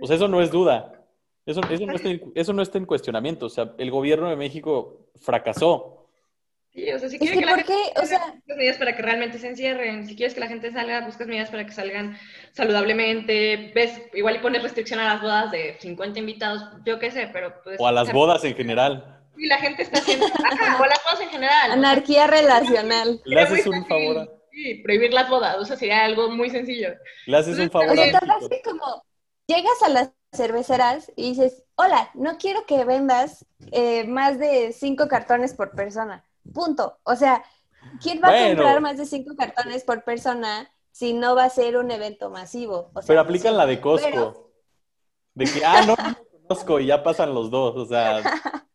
O 0.00 0.06
sea, 0.06 0.16
eso 0.16 0.28
no 0.28 0.40
es 0.40 0.50
duda. 0.50 0.92
Eso, 1.46 1.60
eso, 1.68 1.86
no 1.86 1.94
está 1.94 2.08
en, 2.08 2.32
eso 2.34 2.52
no 2.52 2.62
está 2.62 2.78
en 2.78 2.86
cuestionamiento. 2.86 3.46
O 3.46 3.50
sea, 3.50 3.74
el 3.78 3.90
gobierno 3.90 4.30
de 4.30 4.36
México 4.36 5.10
fracasó. 5.20 6.08
Sí, 6.72 6.90
o 6.90 6.98
sea, 6.98 7.08
si 7.08 7.18
quieres 7.18 7.38
que, 7.38 7.44
la 7.44 7.54
gente 7.54 7.74
o 8.02 8.04
sea... 8.04 8.18
buscas 8.18 8.56
medidas 8.56 8.78
para 8.78 8.96
que 8.96 9.02
realmente 9.02 9.38
se 9.38 9.48
encierren. 9.48 10.06
Si 10.06 10.16
quieres 10.16 10.34
que 10.34 10.40
la 10.40 10.48
gente 10.48 10.72
salga, 10.72 11.04
buscas 11.04 11.28
medidas 11.28 11.50
para 11.50 11.64
que 11.64 11.72
salgan 11.72 12.18
saludablemente. 12.52 13.72
Ves, 13.74 14.02
igual 14.14 14.36
y 14.36 14.38
pones 14.40 14.62
restricción 14.62 14.98
a 14.98 15.04
las 15.04 15.22
bodas 15.22 15.52
de 15.52 15.76
50 15.78 16.18
invitados, 16.18 16.64
yo 16.84 16.98
qué 16.98 17.10
sé, 17.10 17.28
pero 17.32 17.62
pues... 17.62 17.78
O 17.78 17.86
a 17.86 17.92
las 17.92 18.12
bodas 18.12 18.42
en 18.44 18.56
general. 18.56 19.13
Y 19.36 19.46
la 19.46 19.58
gente 19.58 19.82
está 19.82 19.98
haciendo, 19.98 20.26
o 20.26 20.86
las 20.86 21.02
bodas 21.04 21.20
en 21.20 21.28
general. 21.28 21.72
Anarquía 21.72 22.26
relacional. 22.26 23.20
Le 23.24 23.40
haces 23.40 23.66
un 23.66 23.84
favor. 23.86 24.40
Sí, 24.50 24.76
prohibir 24.76 25.12
las 25.12 25.28
bodas, 25.28 25.56
o 25.58 25.64
sea, 25.64 25.76
sería 25.76 26.04
algo 26.04 26.30
muy 26.30 26.48
sencillo. 26.48 26.90
Le 27.26 27.36
haces 27.36 27.58
un 27.58 27.70
favor. 27.70 27.90
O 27.90 27.94
sea, 27.94 28.20
como, 28.64 29.04
llegas 29.46 29.82
a 29.82 29.88
las 29.88 30.10
cerveceras 30.32 31.12
y 31.16 31.30
dices, 31.30 31.64
hola, 31.74 32.10
no 32.14 32.38
quiero 32.38 32.64
que 32.66 32.84
vendas 32.84 33.46
eh, 33.72 34.04
más 34.06 34.38
de 34.38 34.72
cinco 34.72 35.08
cartones 35.08 35.54
por 35.54 35.72
persona. 35.72 36.24
Punto. 36.52 36.98
O 37.04 37.16
sea, 37.16 37.42
¿quién 38.02 38.20
va 38.22 38.28
a 38.28 38.46
comprar 38.48 38.80
más 38.80 38.96
de 38.96 39.06
cinco 39.06 39.34
cartones 39.36 39.84
por 39.84 40.04
persona 40.04 40.70
si 40.92 41.12
no 41.12 41.34
va 41.34 41.44
a 41.44 41.50
ser 41.50 41.76
un 41.76 41.90
evento 41.90 42.30
masivo? 42.30 42.90
pero 43.06 43.20
aplican 43.20 43.56
la 43.56 43.66
de 43.66 43.80
Costco. 43.80 44.52
De 45.34 45.46
que, 45.46 45.64
ah, 45.64 45.84
no, 45.84 45.96
conozco 46.46 46.78
y 46.78 46.86
ya 46.86 47.02
pasan 47.02 47.34
los 47.34 47.50
dos, 47.50 47.76
o 47.76 47.86
sea. 47.86 48.22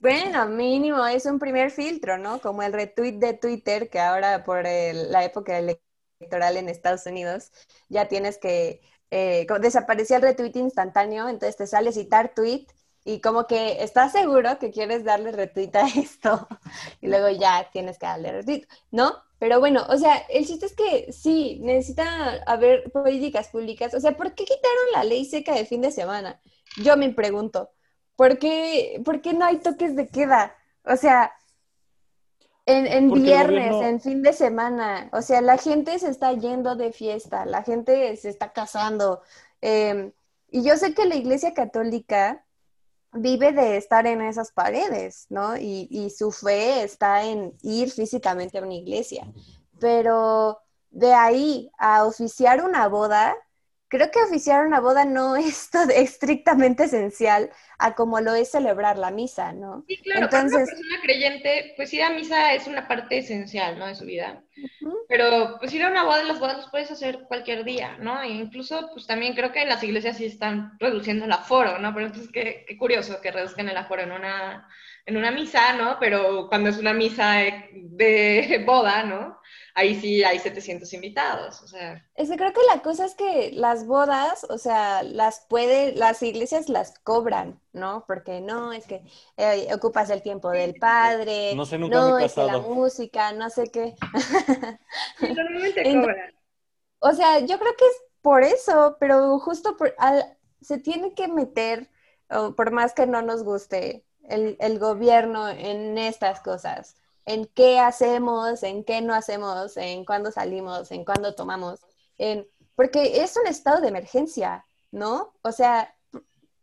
Bueno, 0.00 0.46
mínimo 0.48 1.06
es 1.06 1.26
un 1.26 1.38
primer 1.38 1.70
filtro, 1.70 2.18
¿no? 2.18 2.40
Como 2.40 2.62
el 2.62 2.72
retweet 2.72 3.12
de 3.18 3.34
Twitter, 3.34 3.90
que 3.90 4.00
ahora 4.00 4.44
por 4.44 4.62
la 4.64 5.24
época 5.24 5.58
electoral 5.58 6.56
en 6.56 6.68
Estados 6.68 7.06
Unidos 7.06 7.52
ya 7.88 8.08
tienes 8.08 8.38
que 8.38 8.80
eh, 9.10 9.46
desaparecía 9.60 10.16
el 10.16 10.22
retweet 10.22 10.52
instantáneo, 10.56 11.28
entonces 11.28 11.56
te 11.56 11.66
sale 11.66 11.92
citar 11.92 12.34
tweet 12.34 12.66
y 13.04 13.20
como 13.20 13.46
que 13.46 13.82
estás 13.82 14.12
seguro 14.12 14.58
que 14.58 14.70
quieres 14.70 15.04
darle 15.04 15.32
retweet 15.32 15.70
a 15.76 15.86
esto 15.96 16.48
y 17.00 17.08
luego 17.08 17.28
ya 17.30 17.68
tienes 17.72 17.98
que 17.98 18.06
darle 18.06 18.32
retweet, 18.32 18.66
¿no? 18.90 19.14
Pero 19.38 19.60
bueno, 19.60 19.86
o 19.88 19.96
sea, 19.96 20.16
el 20.28 20.46
chiste 20.46 20.66
es 20.66 20.74
que 20.74 21.12
sí, 21.12 21.60
necesita 21.62 22.42
haber 22.46 22.90
políticas 22.90 23.48
públicas. 23.48 23.94
O 23.94 24.00
sea, 24.00 24.16
¿por 24.16 24.34
qué 24.34 24.44
quitaron 24.44 24.86
la 24.92 25.04
ley 25.04 25.24
seca 25.24 25.54
de 25.54 25.64
fin 25.64 25.80
de 25.80 25.92
semana? 25.92 26.40
Yo 26.82 26.96
me 26.96 27.08
pregunto, 27.12 27.70
¿por 28.18 28.36
qué, 28.38 29.00
¿por 29.04 29.20
qué 29.20 29.32
no 29.32 29.44
hay 29.44 29.58
toques 29.58 29.94
de 29.94 30.08
queda? 30.08 30.52
O 30.84 30.96
sea, 30.96 31.32
en, 32.66 33.12
viernes, 33.12 33.80
en 33.80 34.00
fin 34.00 34.22
de 34.24 34.32
semana. 34.32 35.08
O 35.12 35.22
sea, 35.22 35.40
la 35.40 35.56
gente 35.56 35.96
se 36.00 36.10
está 36.10 36.32
yendo 36.32 36.74
de 36.74 36.92
fiesta, 36.92 37.46
la 37.46 37.62
gente 37.62 38.16
se 38.16 38.28
está 38.28 38.52
casando. 38.52 39.22
Em, 39.60 40.10
y 40.50 40.64
yo 40.64 40.76
sé 40.76 40.94
que 40.94 41.06
la 41.06 41.14
Iglesia 41.14 41.54
Católica 41.54 42.44
vive 43.12 43.52
de 43.52 43.76
estar 43.76 44.04
en 44.08 44.20
esas 44.20 44.50
paredes, 44.50 45.26
¿no? 45.28 45.56
Y, 45.56 45.86
y, 45.88 46.10
su 46.10 46.32
fe 46.32 46.82
está 46.82 47.22
en 47.22 47.56
ir 47.62 47.92
físicamente 47.92 48.58
a 48.58 48.62
una 48.62 48.74
iglesia. 48.74 49.32
Pero 49.78 50.58
de 50.90 51.14
ahí 51.14 51.70
a 51.78 52.04
oficiar 52.04 52.64
una 52.64 52.88
boda, 52.88 53.36
creo 53.88 54.10
que 54.10 54.22
oficiar 54.22 54.66
una 54.66 54.80
boda 54.80 55.04
no 55.04 55.36
es 55.36 55.70
estrictamente 55.94 56.84
esencial 56.84 57.50
a 57.78 57.94
como 57.94 58.20
lo 58.20 58.34
es 58.34 58.50
celebrar 58.50 58.98
la 58.98 59.10
misa, 59.10 59.52
¿no? 59.52 59.84
Sí, 59.86 59.98
claro, 60.02 60.24
Entonces, 60.24 60.50
para 60.50 60.62
una 60.62 60.66
persona 60.66 61.00
creyente, 61.02 61.72
pues 61.76 61.92
ir 61.92 62.02
a 62.02 62.10
misa 62.10 62.52
es 62.54 62.66
una 62.66 62.88
parte 62.88 63.18
esencial, 63.18 63.78
¿no? 63.78 63.86
De 63.86 63.94
su 63.94 64.04
vida. 64.04 64.42
Pero 65.08 65.56
pues 65.58 65.72
ir 65.72 65.82
a 65.84 65.90
una 65.90 66.04
boda, 66.04 66.22
las 66.24 66.40
bodas 66.40 66.58
las 66.58 66.70
puedes 66.70 66.90
hacer 66.90 67.20
cualquier 67.28 67.64
día, 67.64 67.96
¿no? 67.98 68.20
E 68.20 68.28
incluso, 68.28 68.90
pues 68.92 69.06
también 69.06 69.34
creo 69.34 69.52
que 69.52 69.62
en 69.62 69.68
las 69.68 69.82
iglesias 69.82 70.16
sí 70.16 70.26
están 70.26 70.76
reduciendo 70.78 71.24
el 71.24 71.32
aforo, 71.32 71.78
¿no? 71.78 71.94
Pero 71.94 72.06
entonces, 72.06 72.30
qué, 72.32 72.64
qué 72.66 72.76
curioso 72.76 73.20
que 73.20 73.30
reduzcan 73.30 73.68
el 73.68 73.76
aforo 73.76 74.02
en 74.02 74.12
una, 74.12 74.68
en 75.08 75.16
una 75.16 75.30
misa, 75.30 75.72
¿no? 75.74 75.96
Pero 75.98 76.48
cuando 76.48 76.70
es 76.70 76.78
una 76.78 76.92
misa 76.92 77.36
de 77.72 78.62
boda, 78.66 79.02
¿no? 79.04 79.38
ahí 79.78 79.94
sí 80.00 80.24
hay 80.24 80.40
700 80.40 80.92
invitados, 80.92 81.62
o 81.62 81.68
sea. 81.68 82.04
Es 82.16 82.28
que 82.28 82.36
creo 82.36 82.52
que 82.52 82.60
la 82.74 82.82
cosa 82.82 83.06
es 83.06 83.14
que 83.14 83.52
las 83.52 83.86
bodas, 83.86 84.44
o 84.50 84.58
sea, 84.58 85.04
las 85.04 85.46
puede, 85.48 85.94
las 85.94 86.20
iglesias 86.22 86.68
las 86.68 86.98
cobran, 86.98 87.60
¿no? 87.72 88.04
Porque 88.08 88.40
no, 88.40 88.72
es 88.72 88.86
que 88.86 89.02
eh, 89.36 89.68
ocupas 89.72 90.10
el 90.10 90.22
tiempo 90.22 90.50
del 90.50 90.74
padre, 90.74 91.54
no, 91.54 91.64
sé, 91.64 91.78
nunca 91.78 91.96
no 91.96 92.18
es 92.18 92.34
que 92.34 92.42
la 92.42 92.58
música, 92.58 93.32
no 93.32 93.48
sé 93.50 93.70
qué. 93.70 93.94
normalmente 95.20 95.82
cobran. 96.00 96.34
O 96.98 97.12
sea, 97.12 97.38
yo 97.38 97.58
creo 97.60 97.76
que 97.76 97.84
es 97.84 98.02
por 98.20 98.42
eso, 98.42 98.96
pero 98.98 99.38
justo 99.38 99.76
por, 99.76 99.94
se 100.60 100.78
tiene 100.78 101.14
que 101.14 101.28
meter, 101.28 101.88
por 102.56 102.72
más 102.72 102.94
que 102.94 103.06
no 103.06 103.22
nos 103.22 103.44
guste, 103.44 104.04
el, 104.28 104.56
el 104.60 104.78
gobierno 104.78 105.48
en 105.48 105.98
estas 105.98 106.40
cosas 106.40 106.96
en 107.28 107.44
qué 107.44 107.78
hacemos, 107.78 108.62
en 108.62 108.84
qué 108.84 109.02
no 109.02 109.12
hacemos, 109.12 109.76
en 109.76 110.06
cuándo 110.06 110.32
salimos, 110.32 110.90
en 110.90 111.04
cuándo 111.04 111.34
tomamos, 111.34 111.80
en, 112.16 112.48
porque 112.74 113.22
es 113.22 113.36
un 113.36 113.46
estado 113.46 113.82
de 113.82 113.88
emergencia, 113.88 114.64
¿no? 114.90 115.34
O 115.42 115.52
sea, 115.52 115.94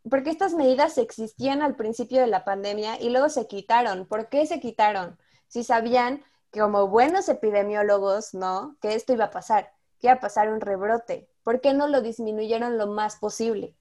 porque 0.10 0.32
estas 0.32 0.56
medidas 0.56 0.97
existían 0.97 1.62
al 1.62 1.75
principio 1.75 2.19
de 2.19 2.28
la 2.28 2.43
pandemia 2.43 2.99
y 2.99 3.12
luego 3.12 3.30
se 3.30 3.45
quitaron. 3.45 4.08
¿Por 4.08 4.28
qué 4.28 4.47
se 4.47 4.60
quitaron? 4.60 5.19
Si 5.47 5.63
sabían 5.63 6.23
que 6.51 6.62
como 6.62 6.88
buenos 6.88 7.30
epidemiólogos, 7.30 8.34
¿no? 8.34 8.75
Que 8.82 8.95
esto 8.95 9.13
iba 9.13 9.25
a 9.25 9.32
pasar, 9.32 9.71
que 9.99 10.08
iba 10.08 10.13
a 10.13 10.19
pasar 10.19 10.51
un 10.51 10.62
rebrote. 10.62 11.30
¿Por 11.43 11.62
qué 11.62 11.73
no 11.73 11.88
lo 11.88 12.01
disminuyeron 12.01 12.80
lo 12.80 12.88
más 12.88 13.17
posible? 13.17 13.75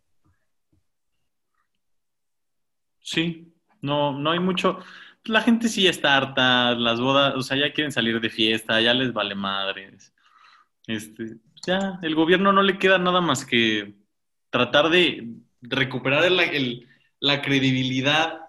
Sí, 3.00 3.53
no, 3.84 4.18
no 4.18 4.30
hay 4.32 4.40
mucho 4.40 4.80
la 5.24 5.40
gente 5.40 5.68
sí 5.68 5.86
está 5.86 6.16
harta, 6.16 6.74
las 6.74 7.00
bodas, 7.00 7.34
o 7.36 7.42
sea, 7.42 7.56
ya 7.56 7.72
quieren 7.72 7.92
salir 7.92 8.20
de 8.20 8.30
fiesta, 8.30 8.80
ya 8.80 8.92
les 8.94 9.12
vale 9.12 9.34
madres. 9.34 10.12
Este, 10.86 11.36
ya, 11.66 11.98
el 12.02 12.14
gobierno 12.14 12.52
no 12.52 12.62
le 12.62 12.78
queda 12.78 12.98
nada 12.98 13.20
más 13.20 13.46
que 13.46 13.94
tratar 14.50 14.90
de 14.90 15.28
recuperar 15.62 16.30
la 17.20 17.42
credibilidad 17.42 18.40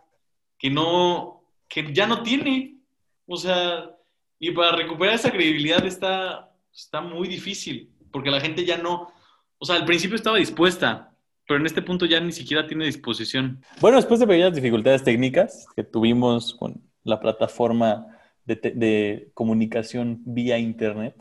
que 0.58 0.70
no, 0.70 1.44
que 1.70 1.94
ya 1.94 2.08
no 2.08 2.24
tiene. 2.24 2.80
O 3.26 3.38
sea, 3.38 3.90
y 4.38 4.52
para 4.52 4.76
recuperar 4.76 5.16
esa 5.16 5.32
credibilidad 5.32 5.86
está, 5.86 6.52
está 6.74 7.00
muy 7.00 7.28
difícil, 7.30 7.90
porque 8.12 8.32
la 8.32 8.42
gente 8.42 8.66
ya 8.66 8.78
no, 8.78 9.14
o 9.58 9.66
sea, 9.66 9.78
al 9.78 9.86
principio 9.86 10.18
estaba 10.18 10.38
dispuesta, 10.38 11.15
pero 11.48 11.60
en 11.60 11.66
este 11.66 11.82
punto 11.82 12.06
ya 12.06 12.20
ni 12.20 12.32
siquiera 12.32 12.68
tiene 12.68 12.86
disposición. 12.86 13.64
Bueno, 13.80 13.98
después 13.98 14.20
de 14.20 14.28
pequeñas 14.28 14.56
dificultades 14.56 15.04
técnicas 15.04 15.66
que 15.76 15.84
tuvimos 15.84 16.56
con 16.56 16.82
la 17.04 17.20
plataforma 17.20 18.08
de, 18.46 19.32
comunicación 19.34 20.22
vía 20.26 20.58
Internet, 20.58 21.16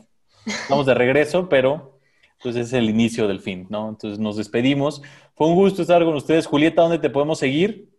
estamos 0.45 0.85
de 0.85 0.93
regreso, 0.93 1.49
pero 1.49 1.99
pues 2.41 2.55
es 2.55 2.71
el 2.73 2.89
inicio 2.89 3.27
del 3.27 3.39
fin, 3.39 3.67
¿no? 3.69 3.89
Entonces 3.89 4.19
nos 4.19 4.37
despedimos. 4.37 5.01
Fue 5.35 5.47
un 5.47 5.55
gusto 5.55 5.81
estar 5.81 6.03
con 6.03 6.15
ustedes. 6.15 6.45
Julieta, 6.45 6.83
¿dónde 6.83 6.99
te 6.99 7.09
podemos 7.09 7.39
seguir? 7.39 7.89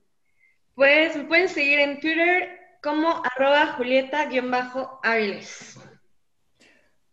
Pues 0.75 1.17
me 1.17 1.25
pueden 1.25 1.49
seguir 1.49 1.81
en 1.81 1.99
Twitter 2.01 2.51
como 2.83 3.23
arroba 3.35 3.75
Julieta-Áviles. 3.77 5.81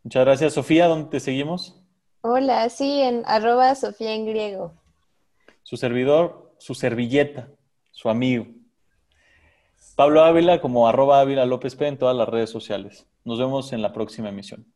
Muchas 0.03 0.25
gracias, 0.25 0.53
Sofía. 0.53 0.87
¿Dónde 0.87 1.09
te 1.09 1.19
seguimos? 1.19 1.81
Hola, 2.21 2.69
sí, 2.69 3.01
en 3.01 3.23
arroba 3.25 3.73
Sofía 3.75 4.13
en 4.13 4.25
griego 4.25 4.82
su 5.73 5.77
servidor, 5.77 6.53
su 6.59 6.75
servilleta, 6.75 7.49
su 7.89 8.07
amigo. 8.07 8.45
Pablo 9.95 10.23
Ávila 10.23 10.61
como 10.61 10.87
arroba 10.87 11.19
Ávila 11.19 11.47
López 11.47 11.75
P 11.75 11.87
en 11.87 11.97
todas 11.97 12.15
las 12.15 12.29
redes 12.29 12.51
sociales. 12.51 13.07
Nos 13.23 13.39
vemos 13.39 13.73
en 13.73 13.81
la 13.81 13.91
próxima 13.91 14.29
emisión. 14.29 14.71